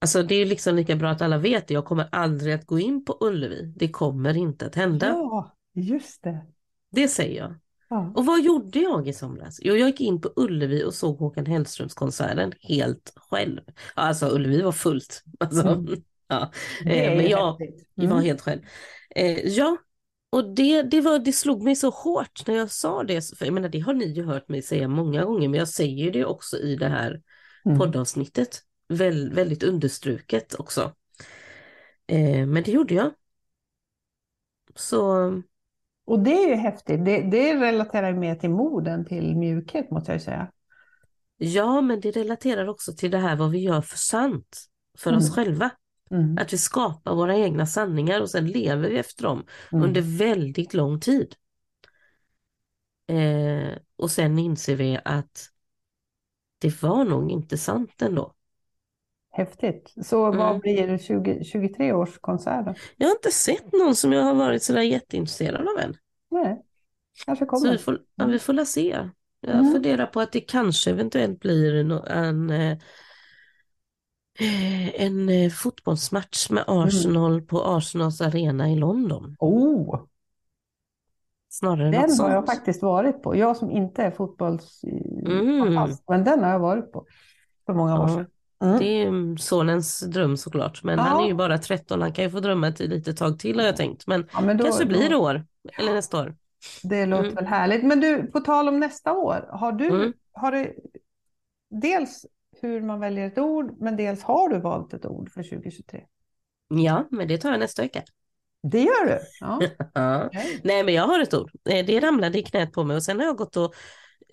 alltså 0.00 0.22
det 0.22 0.34
är 0.34 0.46
liksom 0.46 0.76
lika 0.76 0.96
bra 0.96 1.10
att 1.10 1.22
alla 1.22 1.38
vet 1.38 1.68
det, 1.68 1.74
jag 1.74 1.84
kommer 1.84 2.08
aldrig 2.12 2.54
att 2.54 2.66
gå 2.66 2.78
in 2.78 3.04
på 3.04 3.18
Ullevi, 3.20 3.72
det 3.76 3.88
kommer 3.88 4.36
inte 4.36 4.66
att 4.66 4.74
hända. 4.74 5.06
Ja, 5.06 5.56
just 5.76 6.22
det. 6.22 6.46
Det 6.90 7.08
säger 7.08 7.38
jag. 7.38 7.54
Ja. 7.88 8.12
Och 8.16 8.26
vad 8.26 8.42
gjorde 8.42 8.78
jag 8.78 9.08
i 9.08 9.12
somras? 9.12 9.58
Jo, 9.62 9.74
jag 9.74 9.88
gick 9.88 10.00
in 10.00 10.20
på 10.20 10.32
Ullevi 10.36 10.84
och 10.84 10.94
såg 10.94 11.18
Håkan 11.18 11.46
Hellströms-konserten 11.46 12.52
helt 12.60 13.12
själv. 13.16 13.60
Alltså 13.94 14.28
Ullevi 14.28 14.62
var 14.62 14.72
fullt. 14.72 15.22
Alltså, 15.40 15.68
Mm. 15.68 16.02
ja. 16.28 16.52
Eh, 16.86 17.16
men 17.16 17.28
jag 17.28 17.58
häftigt. 17.60 17.88
var 17.94 18.04
Mm. 18.04 18.24
helt 18.24 18.40
själv. 18.40 18.60
Eh, 19.10 19.38
ja, 19.48 19.76
och 20.30 20.54
det, 20.54 20.82
det, 20.82 21.00
var, 21.00 21.18
det 21.18 21.32
slog 21.32 21.62
mig 21.62 21.76
så 21.76 21.90
hårt 21.90 22.46
när 22.46 22.54
jag 22.56 22.70
sa 22.70 23.04
det. 23.04 23.36
För 23.38 23.44
jag 23.44 23.54
menar, 23.54 23.68
det 23.68 23.80
har 23.80 23.94
ni 23.94 24.04
ju 24.06 24.24
hört 24.24 24.48
mig 24.48 24.62
säga 24.62 24.88
många 24.88 25.24
gånger, 25.24 25.48
men 25.48 25.58
jag 25.58 25.68
säger 25.68 26.12
det 26.12 26.24
också 26.24 26.56
i 26.58 26.76
det 26.76 26.88
här 26.88 27.22
Mm. 27.66 27.78
poddavsnittet. 27.78 28.62
Väl, 28.88 29.32
väldigt 29.32 29.62
understruket 29.62 30.54
också. 30.54 30.94
Eh, 32.06 32.46
men 32.46 32.62
det 32.62 32.70
gjorde 32.70 32.94
jag. 32.94 33.10
Så 34.74 35.30
Och 36.06 36.20
det 36.22 36.30
är 36.44 36.48
ju 36.48 36.54
häftigt. 36.54 37.04
Det, 37.04 37.22
det 37.22 37.54
relaterar 37.54 38.12
mer 38.12 38.34
till 38.34 38.50
mod 38.50 38.88
än 38.88 39.04
till 39.04 39.36
mjukhet 39.36 39.90
måste 39.90 40.12
jag 40.12 40.22
säga. 40.22 40.52
ja, 41.36 41.80
men 41.80 42.00
det 42.00 42.10
relaterar 42.10 42.68
också 42.68 42.92
till 42.92 43.10
det 43.10 43.18
här 43.18 43.36
vad 43.36 43.50
vi 43.50 43.58
gör 43.58 43.80
för 43.80 43.98
sant 43.98 44.66
för 44.98 45.16
oss 45.16 45.24
Mm. 45.24 45.34
själva. 45.34 45.70
Mm. 46.10 46.38
Att 46.38 46.52
vi 46.52 46.58
skapar 46.58 47.14
våra 47.14 47.36
egna 47.36 47.66
sanningar 47.66 48.20
och 48.20 48.30
sen 48.30 48.46
lever 48.46 48.88
vi 48.88 48.98
efter 48.98 49.22
dem 49.22 49.44
Mm. 49.72 49.84
under 49.84 50.00
väldigt 50.18 50.74
lång 50.74 51.00
tid. 51.00 51.34
Eh, 53.08 53.78
och 53.96 54.10
sen 54.10 54.38
inser 54.38 54.76
vi 54.76 54.98
att 55.04 55.50
det 56.58 56.82
var 56.82 57.04
nog 57.04 57.30
inte 57.30 57.58
sant 57.58 58.02
ändå. 58.02 58.34
Häftigt. 59.36 59.94
Så 60.04 60.26
Mm. 60.26 60.38
vad 60.38 60.60
blir 60.60 60.86
det 60.88 60.98
20, 60.98 61.44
23 61.44 61.92
års 61.92 62.18
konsert 62.18 62.66
då? 62.66 62.74
Jag 62.96 63.06
har 63.06 63.12
inte 63.12 63.30
sett 63.30 63.72
någon 63.72 63.96
som 63.96 64.12
jag 64.12 64.22
har 64.22 64.34
varit 64.34 64.62
sådär 64.62 64.80
jätteintresserad 64.80 65.60
av 65.68 65.78
än. 65.84 65.96
Nej, 66.30 66.62
kanske 67.26 67.44
Så 67.44 67.48
kommer. 67.50 67.70
vi 67.70 67.78
får, 67.78 67.98
ja, 68.14 68.26
vi 68.26 68.38
får 68.38 68.52
la 68.52 68.64
se. 68.64 68.98
Jag 69.40 69.54
Mm. 69.58 69.72
funderar 69.72 70.06
på 70.06 70.20
att 70.20 70.32
det 70.32 70.40
kanske 70.40 70.90
eventuellt 70.90 71.40
blir 71.40 71.74
en, 72.10 72.50
eh, 72.50 72.78
en 75.04 75.28
eh, 75.28 75.50
fotbollsmatch 75.50 76.50
med 76.50 76.64
Arsenal 76.66 77.42
på 77.42 77.62
Arsenals 77.64 78.20
arena 78.20 78.70
i 78.70 78.76
London. 78.76 79.36
Oh, 79.38 80.00
Snarare 81.48 81.90
den 81.90 81.94
har 81.94 82.00
jag 82.00 82.10
sånt. 82.44 82.46
faktiskt 82.46 82.82
varit 82.82 83.22
på. 83.22 83.36
Jag 83.36 83.56
som 83.56 83.70
inte 83.70 84.02
är 84.02 84.10
fotbollsfantast, 84.10 84.84
Mm. 84.84 85.96
men 86.08 86.24
den 86.24 86.44
har 86.44 86.50
jag 86.50 86.58
varit 86.58 86.92
på 86.92 87.06
för 87.66 87.74
många 87.74 88.02
år 88.02 88.08
sedan. 88.08 88.26
Mm. 88.64 88.78
det 88.78 88.84
är 89.02 89.36
sonens 89.36 90.00
dröm 90.00 90.36
såklart. 90.36 90.82
Men 90.82 90.98
Ja. 90.98 91.04
han 91.04 91.22
är 91.24 91.26
ju 91.28 91.34
bara 91.34 91.58
13, 91.58 92.02
han 92.02 92.12
kan 92.12 92.24
ju 92.24 92.30
få 92.30 92.40
drömma 92.40 92.68
ett 92.68 92.78
litet 92.78 93.16
tag 93.16 93.38
till 93.38 93.58
har 93.58 93.66
jag 93.66 93.76
tänkt. 93.76 94.06
Men 94.06 94.28
Ja, 94.32 94.40
men 94.40 94.56
då, 94.56 94.64
kanske 94.64 94.86
blir 94.86 95.00
det 95.00 95.08
då, 95.08 95.22
år, 95.22 95.44
eller 95.78 95.94
nästa 95.94 96.20
år. 96.22 96.36
det 96.82 97.06
låter 97.06 97.22
Mm. 97.24 97.34
väl 97.34 97.46
härligt. 97.46 97.84
Men 97.84 98.00
du, 98.00 98.26
på 98.26 98.40
tal 98.40 98.68
om 98.68 98.80
nästa 98.80 99.12
år, 99.12 99.48
har 99.52 99.72
du, 99.72 99.86
Mm. 99.88 100.12
har 100.32 100.52
du 100.52 100.74
dels 101.70 102.26
hur 102.60 102.82
man 102.82 103.00
väljer 103.00 103.26
ett 103.26 103.38
ord, 103.38 103.74
men 103.80 103.96
dels 103.96 104.22
har 104.22 104.48
du 104.48 104.60
valt 104.60 104.94
ett 104.94 105.06
ord 105.06 105.30
för 105.32 105.42
2023? 105.42 106.04
Ja, 106.68 107.06
men 107.10 107.28
det 107.28 107.38
tar 107.38 107.50
jag 107.50 107.60
nästa 107.60 107.82
vecka. 107.82 108.02
Det 108.62 108.80
gör 108.82 109.06
du? 109.06 109.18
Ja. 109.40 109.60
Ja. 109.94 110.24
okej. 110.26 110.60
Nej, 110.64 110.84
men 110.84 110.94
jag 110.94 111.02
har 111.06 111.20
ett 111.20 111.34
ord. 111.34 111.50
Eh, 111.68 111.86
Det 111.86 112.00
ramlade 112.00 112.38
i 112.38 112.42
knät 112.42 112.72
på 112.72 112.84
mig 112.84 112.96
och 112.96 113.02
sen 113.02 113.18
har 113.18 113.26
jag 113.26 113.36
gått 113.36 113.56
och 113.56 113.74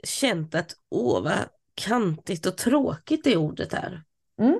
känt 0.04 0.56
att 0.56 0.72
åh 0.92 1.24
vad 1.24 1.34
kantigt 1.76 2.46
och 2.46 2.58
tråkigt 2.58 3.24
det 3.24 3.38
ordet 3.38 3.74
är. 3.74 4.04
Mm. 4.38 4.60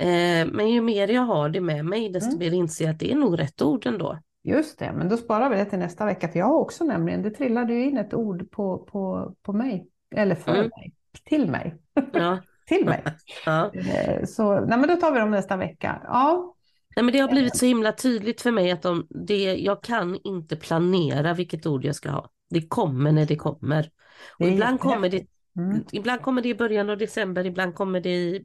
Eh, 0.00 0.46
Men 0.52 0.70
ju 0.70 0.80
mer 0.80 1.08
jag 1.08 1.22
har 1.22 1.48
det 1.48 1.60
med 1.60 1.84
mig 1.84 2.08
desto 2.08 2.28
Mm. 2.28 2.38
mer 2.38 2.52
inser 2.52 2.84
jag 2.84 2.92
att 2.92 2.98
det 3.00 3.12
är 3.12 3.16
nog 3.16 3.38
rätt 3.38 3.62
ord 3.62 3.86
ändå. 3.86 4.18
Just 4.42 4.78
det, 4.78 4.92
men 4.92 5.08
då 5.08 5.16
sparar 5.16 5.50
vi 5.50 5.56
det 5.56 5.64
till 5.64 5.78
nästa 5.78 6.04
vecka, 6.04 6.28
för 6.28 6.38
jag 6.38 6.46
har 6.46 6.58
också 6.58 6.84
nämligen, 6.84 7.22
det 7.22 7.30
trillade 7.30 7.74
ju 7.74 7.84
in 7.84 7.96
ett 7.98 8.14
ord 8.14 8.50
på, 8.50 8.78
på, 8.78 9.34
på 9.42 9.52
mig, 9.52 9.86
eller 10.16 10.34
för 10.34 10.50
Mm. 10.54 10.70
mig, 10.76 10.94
till 11.24 11.50
mig, 11.50 11.76
Ja, 12.12 12.38
till 12.68 12.84
mig. 12.84 13.02
ja. 13.46 13.72
Eh, 13.74 14.24
Så, 14.24 14.60
nej 14.60 14.78
men 14.78 14.88
då 14.88 14.96
tar 14.96 15.12
vi 15.12 15.18
dem 15.20 15.30
nästa 15.30 15.56
vecka. 15.56 16.02
Ja, 16.04 16.54
Nej, 16.96 17.04
men 17.04 17.12
det 17.12 17.18
har 17.18 17.28
blivit 17.28 17.56
så 17.56 17.66
himla 17.66 17.92
tydligt 17.92 18.40
för 18.40 18.50
mig 18.50 18.70
att 18.70 18.82
de, 18.82 19.06
det, 19.10 19.56
jag 19.56 19.82
kan 19.82 20.16
inte 20.24 20.56
planera 20.56 21.34
vilket 21.34 21.66
ord 21.66 21.84
jag 21.84 21.94
ska 21.94 22.10
ha. 22.10 22.30
Det 22.50 22.68
kommer 22.68 23.12
när 23.12 23.26
det 23.26 23.36
kommer. 23.36 23.90
Och 24.38 24.44
det 24.46 24.48
ibland 24.52 24.80
kommer 24.80 25.08
det. 25.08 25.26
Mm. 25.58 25.84
Ibland 25.92 26.22
kommer 26.22 26.42
det 26.42 26.48
i 26.48 26.54
början 26.54 26.90
av 26.90 26.98
december, 26.98 27.46
ibland 27.46 27.74
kommer 27.74 28.00
det 28.00 28.14
i, 28.14 28.44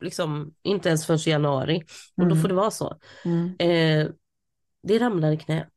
liksom, 0.00 0.54
inte 0.62 0.88
ens 0.88 1.06
förrän 1.06 1.20
i 1.26 1.30
januari. 1.30 1.82
Och 2.16 2.24
då 2.26 2.30
Mm. 2.30 2.40
får 2.42 2.48
det 2.48 2.54
vara 2.54 2.70
så. 2.70 2.98
Mm. 3.24 3.56
Eh, 3.58 4.12
det 4.82 4.98
ramlar 4.98 5.32
i 5.32 5.36
knät. 5.36 5.72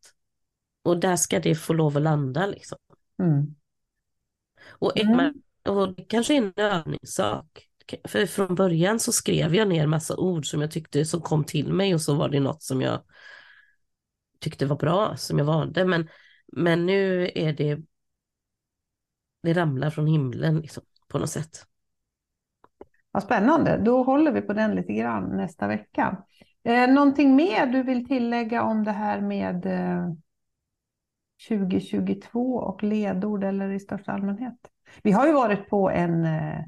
Och 0.84 1.00
där 1.00 1.16
ska 1.16 1.40
det 1.40 1.56
få 1.56 1.74
lov 1.74 1.98
att 1.98 2.04
landa 2.04 2.48
liksom. 2.48 2.78
Mm. 3.24 3.56
Och, 4.70 4.98
Mm. 5.00 5.34
och 5.70 5.96
det 5.96 6.04
kanske 6.04 6.34
är 6.34 6.38
en 6.38 6.54
övningssak. 6.56 7.70
För 8.08 8.26
från 8.26 8.56
början 8.56 9.00
så 9.00 9.12
skrev 9.12 9.56
jag 9.56 9.68
ner 9.68 9.88
massa 9.88 10.18
ord 10.18 10.46
som 10.46 10.62
jag 10.62 10.72
tyckte 10.72 11.06
som 11.06 11.22
kom 11.22 11.44
till 11.44 11.74
mig 11.74 11.94
och 11.94 12.02
så 12.02 12.16
var 12.16 12.30
det 12.30 12.40
något 12.40 12.64
som 12.64 12.82
jag 12.82 13.04
tyckte 14.40 14.66
var 14.66 14.76
bra, 14.76 15.18
som 15.18 15.38
jag 15.38 15.46
valde. 15.46 15.86
Men, 15.86 16.10
men 16.48 16.86
nu 16.86 17.32
är 17.36 17.54
det, 17.54 17.80
det 19.44 19.54
ramlar 19.54 19.90
från 19.90 20.08
himlen 20.08 20.60
liksom, 20.60 20.84
på 21.08 21.18
något 21.20 21.30
sätt. 21.30 21.66
Vad 23.12 23.24
spännande, 23.24 23.78
då 23.78 24.04
håller 24.04 24.32
vi 24.32 24.42
på 24.42 24.54
den 24.54 24.76
lite 24.76 24.94
grann 24.94 25.38
nästa 25.38 25.68
vecka. 25.68 26.18
Eh, 26.64 26.90
någonting 26.90 27.36
mer 27.36 27.68
du 27.68 27.84
vill 27.84 28.08
tillägga 28.08 28.64
om 28.64 28.84
det 28.84 28.92
här 28.92 29.22
med 29.22 29.66
eh, 29.66 30.14
2022 31.50 32.56
och 32.56 32.84
ledord 32.84 33.44
eller 33.44 33.72
i 33.72 33.80
största 33.80 34.12
allmänhet? 34.12 34.56
Vi 35.04 35.12
har 35.12 35.28
ju 35.28 35.34
varit 35.34 35.70
på 35.70 35.90
en, 35.90 36.26
eh, 36.26 36.60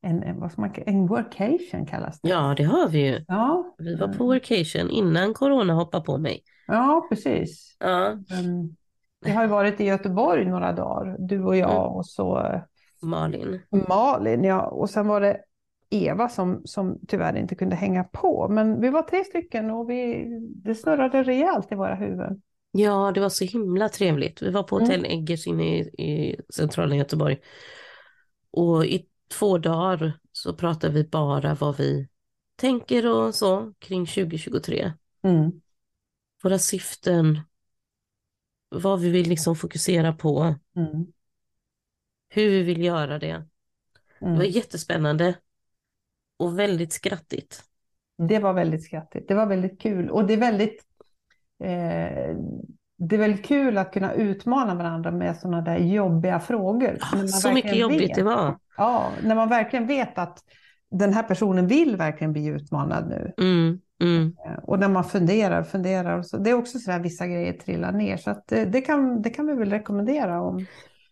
en, 0.00 0.22
en, 0.22 0.40
vad 0.40 0.58
man, 0.58 0.70
en 0.86 1.06
workation 1.06 1.86
kallas 1.86 2.20
det. 2.20 2.28
Ja, 2.28 2.54
det 2.56 2.64
har 2.64 2.88
vi 2.88 3.06
ju. 3.06 3.24
Ja, 3.28 3.74
Vi 3.78 3.96
var 3.96 4.08
på 4.08 4.24
workation 4.24 4.90
innan 4.90 5.34
corona 5.34 5.72
hoppade 5.74 6.04
på 6.04 6.18
mig. 6.18 6.42
ja 6.66 7.06
precis. 7.08 7.76
Ja. 7.80 8.16
Vi 9.20 9.30
har 9.30 9.42
ju 9.42 9.48
varit 9.48 9.80
i 9.80 9.84
Göteborg 9.84 10.44
några 10.44 10.72
dagar, 10.72 11.16
du 11.18 11.44
och 11.44 11.56
jag 11.56 11.70
Mm. 11.70 11.82
och 11.82 12.06
så 12.06 12.40
eh, 12.40 12.60
Malin. 13.02 13.60
Malin, 13.88 14.44
ja, 14.44 14.66
och 14.66 14.90
sen 14.90 15.08
var 15.08 15.20
det 15.20 15.40
Eva 15.90 16.28
som, 16.28 16.62
som 16.64 16.98
tyvärr 17.08 17.36
inte 17.36 17.54
kunde 17.54 17.76
hänga 17.76 18.04
på. 18.04 18.48
Men 18.48 18.80
vi 18.80 18.90
var 18.90 19.02
tre 19.02 19.24
stycken 19.24 19.70
och 19.70 19.90
vi, 19.90 20.26
det 20.64 20.74
snurrade 20.74 21.22
rejält 21.22 21.72
i 21.72 21.74
våra 21.74 21.94
huvuden. 21.94 22.42
Ja, 22.70 23.12
det 23.14 23.20
var 23.20 23.28
så 23.28 23.44
himla 23.44 23.88
trevligt. 23.88 24.42
Vi 24.42 24.50
var 24.50 24.62
på 24.62 24.76
Mm. 24.76 24.88
hotell 24.88 25.04
Eggers 25.04 25.46
inne 25.46 25.76
i, 25.78 25.80
i 25.80 26.40
centrala 26.54 26.94
Göteborg. 26.96 27.38
Och 28.50 28.86
i 28.86 29.06
två 29.38 29.58
dagar 29.58 30.12
så 30.32 30.54
pratade 30.54 30.92
vi 30.92 31.04
bara 31.04 31.54
vad 31.54 31.76
vi 31.76 32.08
tänker 32.56 33.06
och 33.06 33.34
så 33.34 33.72
kring 33.78 34.06
2023. 34.06 34.92
Mm. 35.22 35.50
Våra 36.42 36.58
syften, 36.58 37.40
vad 38.68 39.00
vi 39.00 39.10
vill 39.10 39.28
liksom 39.28 39.56
fokusera 39.56 40.12
på, 40.12 40.54
Mm. 40.76 41.06
hur 42.28 42.50
vi 42.50 42.62
vill 42.62 42.82
göra 42.84 43.18
det. 43.18 43.26
Det 44.20 44.26
var 44.26 44.34
Mm. 44.34 44.50
jättespännande 44.50 45.34
och 46.36 46.58
väldigt 46.58 46.92
skrattigt. 46.92 47.62
Det 48.28 48.38
var 48.38 48.52
väldigt 48.52 48.84
skrattigt. 48.84 49.28
Det 49.28 49.34
var 49.34 49.46
väldigt 49.46 49.80
kul. 49.80 50.10
Och 50.10 50.26
det 50.26 50.32
är 50.34 50.38
väldigt, 50.38 50.84
eh, 51.64 52.36
det 52.96 53.16
är 53.16 53.18
väldigt 53.18 53.46
kul 53.46 53.78
att 53.78 53.92
kunna 53.92 54.14
utmana 54.14 54.74
varandra 54.74 55.10
med 55.10 55.36
sådana 55.36 55.60
där 55.60 55.76
jobbiga 55.78 56.40
frågor. 56.40 56.98
Man 57.14 57.24
Ah, 57.24 57.28
Så 57.28 57.52
mycket 57.52 57.76
jobbigt 57.76 58.00
vet, 58.10 58.14
det 58.14 58.22
var. 58.22 58.58
Ja, 58.76 59.12
när 59.22 59.34
man 59.34 59.48
verkligen 59.48 59.86
vet 59.86 60.18
att 60.18 60.44
den 60.90 61.12
här 61.12 61.22
personen 61.22 61.66
vill 61.66 61.96
verkligen 61.96 62.32
bli 62.32 62.46
utmanad 62.46 63.08
nu. 63.08 63.32
Mm, 63.38 63.80
mm. 64.02 64.36
Eh, 64.46 64.64
Och 64.64 64.78
när 64.78 64.88
man 64.88 65.04
funderar, 65.04 65.62
funderar. 65.62 66.18
Och 66.18 66.26
så, 66.26 66.36
det 66.38 66.50
är 66.50 66.54
också 66.54 66.78
så 66.78 66.90
där 66.90 67.00
vissa 67.00 67.26
grejer 67.26 67.52
trillar 67.52 67.92
ner. 67.92 68.16
Så 68.16 68.30
att 68.30 68.48
det, 68.48 68.64
det, 68.64 68.80
kan, 68.80 69.22
det 69.22 69.30
kan 69.30 69.46
vi 69.46 69.54
väl 69.54 69.70
rekommendera 69.70 70.40
om 70.42 70.66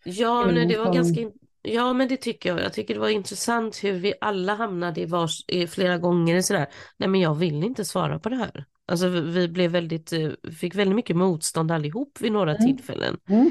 Ja, 0.05 0.45
nej, 0.53 0.65
det 0.65 0.77
var 0.77 0.85
som- 0.85 0.93
ganska... 0.95 1.21
Ja, 1.61 1.93
men 1.93 2.07
det 2.07 2.17
tycker 2.17 2.49
jag. 2.49 2.59
Jag 2.61 2.73
tycker 2.73 2.93
det 2.93 2.99
var 2.99 3.09
intressant 3.09 3.83
hur 3.83 3.93
vi 3.93 4.13
alla 4.21 4.55
hamnade 4.55 5.01
i 5.01 5.05
vars, 5.05 5.45
flera 5.69 5.97
gånger 5.97 6.35
i 6.35 6.43
sådär, 6.43 6.67
nej 6.97 7.09
men 7.09 7.21
jag 7.21 7.35
vill 7.35 7.63
inte 7.63 7.85
svara 7.85 8.19
på 8.19 8.29
det 8.29 8.35
här. 8.35 8.65
Alltså 8.85 9.07
vi- 9.07 9.21
vi 9.21 9.47
blev 9.47 9.71
väldigt, 9.71 10.13
eh, 10.13 10.29
fick 10.59 10.75
väldigt 10.75 10.95
mycket 10.95 11.15
motstånd 11.15 11.71
allihop 11.71 12.17
vid 12.21 12.31
några 12.31 12.55
Mm. 12.55 12.67
tillfällen. 12.67 13.17
Mm. 13.29 13.49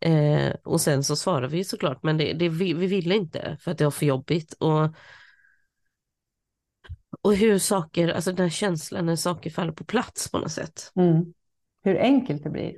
Eh, 0.00 0.52
och 0.64 0.80
sen 0.80 1.04
så 1.04 1.16
svarade 1.16 1.48
vi 1.48 1.64
såklart, 1.64 2.02
men 2.02 2.16
det, 2.16 2.32
det, 2.32 2.48
vi, 2.48 2.72
vi 2.74 2.86
ville 2.86 3.14
inte 3.14 3.56
för 3.60 3.70
att 3.70 3.78
det 3.78 3.84
var 3.84 3.90
för 3.90 4.06
jobbigt. 4.06 4.52
Och, 4.58 4.88
och 7.24 7.34
hur 7.34 7.58
saker, 7.58 8.08
alltså 8.08 8.32
den 8.32 8.50
känslan 8.50 9.06
när 9.06 9.16
saker 9.16 9.50
faller 9.50 9.72
på 9.72 9.84
plats 9.84 10.30
på 10.30 10.38
något 10.38 10.52
sätt. 10.52 10.92
Mm. 10.96 11.24
Hur 11.84 11.98
enkelt 11.98 12.42
det 12.42 12.50
blir. 12.50 12.72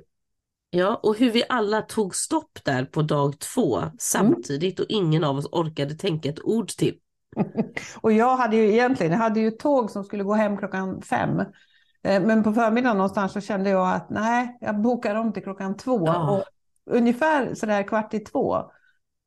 Ja, 0.69 0.99
och 1.03 1.17
hur 1.17 1.31
vi 1.31 1.43
alla 1.49 1.81
tog 1.81 2.15
stopp 2.15 2.59
där 2.63 2.85
på 2.85 3.01
dag 3.01 3.39
två 3.39 3.83
samtidigt 3.99 4.79
och 4.79 4.85
ingen 4.89 5.23
av 5.23 5.37
oss 5.37 5.45
orkade 5.51 5.95
tänka 5.95 6.29
ett 6.29 6.43
ord 6.43 6.67
till. 6.67 6.97
Och 8.01 8.11
jag 8.11 8.37
hade 8.37 8.55
ju 8.55 8.71
egentligen, 8.71 9.11
jag 9.11 9.19
hade 9.19 9.39
ju 9.39 9.51
tåg 9.51 9.91
som 9.91 10.03
skulle 10.03 10.23
gå 10.23 10.33
hem 10.33 10.57
klockan 10.57 11.01
fem. 11.01 11.39
Eh, 12.03 12.21
Men 12.21 12.43
på 12.43 12.53
förmiddagen 12.53 12.97
någonstans 12.97 13.33
så 13.33 13.41
kände 13.41 13.69
jag 13.69 13.95
att 13.95 14.09
nej, 14.09 14.57
jag 14.61 14.81
bokar 14.81 15.15
om 15.15 15.33
till 15.33 15.43
klockan 15.43 15.77
två. 15.77 16.07
Ja. 16.07 16.31
Och 16.31 16.43
ungefär 16.95 17.53
sådär 17.53 17.83
kvart 17.83 18.13
i 18.13 18.19
två, 18.19 18.71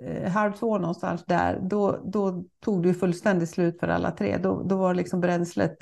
eh, 0.06 0.30
halv 0.30 0.52
två 0.52 0.78
någonstans 0.78 1.24
där, 1.24 1.60
då, 1.62 2.00
då 2.04 2.44
tog 2.64 2.82
det 2.82 2.88
ju 2.88 2.94
fullständigt 2.94 3.50
slut 3.50 3.80
för 3.80 3.88
alla 3.88 4.10
tre. 4.10 4.38
Då, 4.42 4.62
då 4.62 4.76
var 4.76 4.94
liksom 4.94 5.20
bränslet 5.20 5.76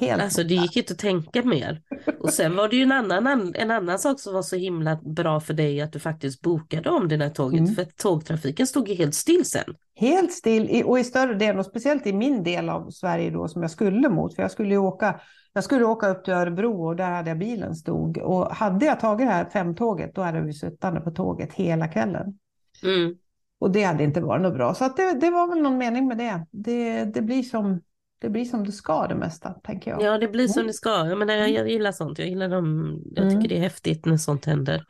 helt 0.00 0.22
Alltså 0.22 0.42
det 0.42 0.54
gick 0.54 0.76
inte 0.76 0.92
att 0.92 0.98
tänka 0.98 1.42
mer. 1.42 1.82
Och 2.20 2.30
sen 2.30 2.56
var 2.56 2.68
det 2.68 2.76
ju 2.76 2.82
en 2.82 2.92
annan, 2.92 3.54
en 3.54 3.70
annan 3.70 3.98
sak 3.98 4.20
som 4.20 4.34
var 4.34 4.42
så 4.42 4.56
himla 4.56 4.96
bra 4.96 5.40
för 5.40 5.54
dig 5.54 5.80
att 5.80 5.92
du 5.92 5.98
faktiskt 5.98 6.40
bokade 6.40 6.90
om 6.90 7.08
det 7.08 7.16
här 7.16 7.28
tåget. 7.28 7.60
Mm. 7.60 7.74
För 7.74 7.84
tågtrafiken 7.84 8.66
stod 8.66 8.88
ju 8.88 8.94
helt 8.94 9.14
still 9.14 9.44
sen. 9.44 9.74
Helt 9.94 10.32
still 10.32 10.84
och 10.84 10.98
i 10.98 11.04
större 11.04 11.34
delen 11.34 11.58
och 11.58 11.66
speciellt 11.66 12.06
i 12.06 12.12
min 12.12 12.42
del 12.42 12.68
av 12.68 12.90
Sverige 12.90 13.30
då 13.30 13.48
som 13.48 13.62
jag 13.62 13.70
skulle 13.70 14.08
mot. 14.08 14.34
För 14.34 14.42
jag 14.42 14.50
skulle 14.50 14.70
ju 14.70 14.78
åka, 14.78 15.20
jag 15.52 15.64
skulle 15.64 15.84
åka 15.84 16.08
upp 16.08 16.24
till 16.24 16.34
Örebro 16.34 16.86
och 16.86 16.96
där 16.96 17.10
hade 17.10 17.30
jag 17.30 17.38
bilen 17.38 17.74
stod. 17.74 18.18
Och 18.18 18.54
hade 18.54 18.86
jag 18.86 19.00
tagit 19.00 19.26
det 19.26 19.32
här 19.32 19.44
femtåget 19.44 20.14
då 20.14 20.22
hade 20.22 20.40
vi 20.40 20.52
sittande 20.52 21.00
på 21.00 21.10
tåget 21.10 21.52
hela 21.52 21.88
kvällen. 21.88 22.38
Mm. 22.82 23.14
Och 23.62 23.70
det 23.70 23.82
hade 23.82 24.04
inte 24.04 24.20
varit 24.20 24.42
något 24.42 24.54
bra. 24.54 24.74
Så 24.74 24.88
det, 24.96 25.20
det, 25.20 25.30
var 25.30 25.48
väl 25.48 25.62
någon 25.62 25.78
mening 25.78 26.08
med 26.08 26.18
det. 26.18 26.46
Det, 26.50 27.04
det, 27.04 27.22
blir 27.22 27.42
som, 27.42 27.80
det 28.18 28.30
blir 28.30 28.44
som 28.44 28.64
det 28.64 28.72
ska 28.72 29.06
det 29.06 29.14
mesta, 29.14 29.50
tänker 29.50 29.90
jag. 29.90 30.02
Ja, 30.02 30.18
det 30.18 30.28
blir 30.28 30.44
mm. 30.44 30.52
som 30.52 30.66
det 30.66 30.72
ska. 30.72 31.06
Jag, 31.06 31.18
menar, 31.18 31.34
jag 31.34 31.68
gillar 31.68 31.92
sånt. 31.92 32.18
Jag, 32.18 32.28
gillar 32.28 32.48
dem. 32.48 32.98
jag 33.14 33.24
mm. 33.26 33.28
tycker 33.28 33.38
mm. 33.38 33.48
det 33.48 33.56
är 33.56 33.70
häftigt 33.70 34.04
när 34.04 34.16
sånt 34.16 34.44
händer. 34.44 34.84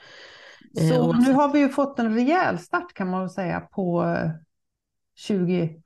Eh, 0.80 0.88
Så 0.88 1.12
eh, 1.12 1.18
nu 1.18 1.32
har 1.32 1.52
vi 1.52 1.58
ju 1.58 1.68
fått 1.68 1.98
en 1.98 2.14
rejäl 2.14 2.58
start 2.58 2.92
kan 2.94 3.10
man 3.10 3.20
väl 3.20 3.30
säga 3.30 3.60
på 3.60 4.04
eh, 4.04 4.30
20, 5.16 5.81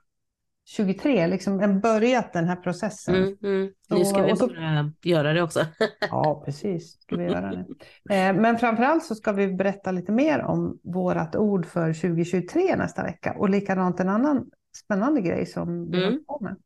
23, 0.68 1.26
liksom 1.26 1.61
en 1.61 1.81
börjat 1.81 2.33
den 2.33 2.44
här 2.44 2.57
processen. 2.57 3.14
Mm, 3.14 3.37
mm. 3.42 3.72
Nu 3.90 4.05
ska 4.05 4.22
och, 4.22 4.29
vi 4.29 4.37
så... 4.37 4.46
bara 4.46 4.92
göra 5.02 5.33
det 5.33 5.42
också. 5.42 5.61
ja, 6.11 6.42
precis. 6.44 7.00
Ska 7.00 7.16
vi 7.16 7.24
göra 7.24 7.50
det. 7.50 7.66
Eh, 8.14 8.35
men 8.35 8.59
framförallt 8.59 9.05
så 9.05 9.14
ska 9.14 9.33
vi 9.33 9.48
berätta 9.48 9.90
lite 9.90 10.12
mer 10.12 10.42
om 10.42 10.79
vårt 10.83 11.35
ord 11.35 11.66
för 11.66 11.92
2023 11.92 12.76
nästa 12.76 13.02
vecka 13.02 13.35
och 13.38 13.50
likadant 13.50 14.00
en 14.00 14.09
annan 14.09 14.50
spännande 14.76 15.20
grej 15.20 15.46
som 15.46 15.90
vi 15.90 16.05
mm. 16.05 16.20
har 16.26 16.38
på 16.38 16.44
med. 16.44 16.57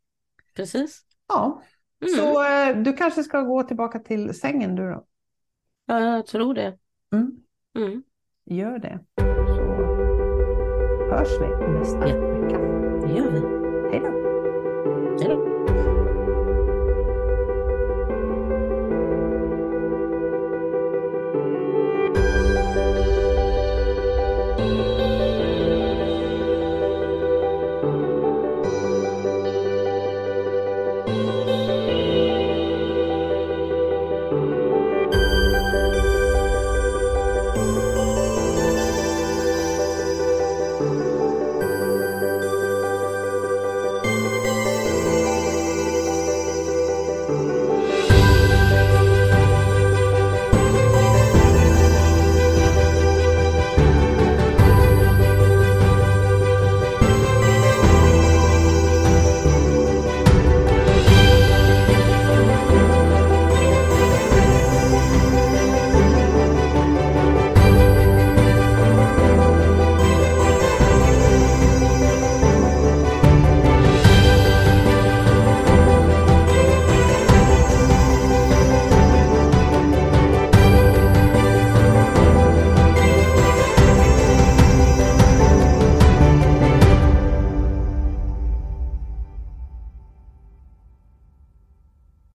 Precis. 0.57 1.01
Ja, 1.29 1.63
mm. 2.03 2.15
så 2.15 2.45
eh, 2.45 2.77
du 2.83 2.93
kanske 2.93 3.23
ska 3.23 3.41
gå 3.41 3.63
tillbaka 3.63 3.99
till 3.99 4.35
sängen 4.35 4.77
du 4.77 4.91
då? 4.91 5.07
Ja, 5.87 6.01
jag 6.01 6.27
tror 6.27 6.55
det. 6.55 6.79
Mm. 7.13 7.33
Mm. 7.79 8.03
Gör 8.45 8.79
det. 8.79 9.01
Så 9.17 9.63
hörs 11.11 11.41
vi 11.41 11.79
nästa. 11.79 12.09
Ja. 12.09 12.30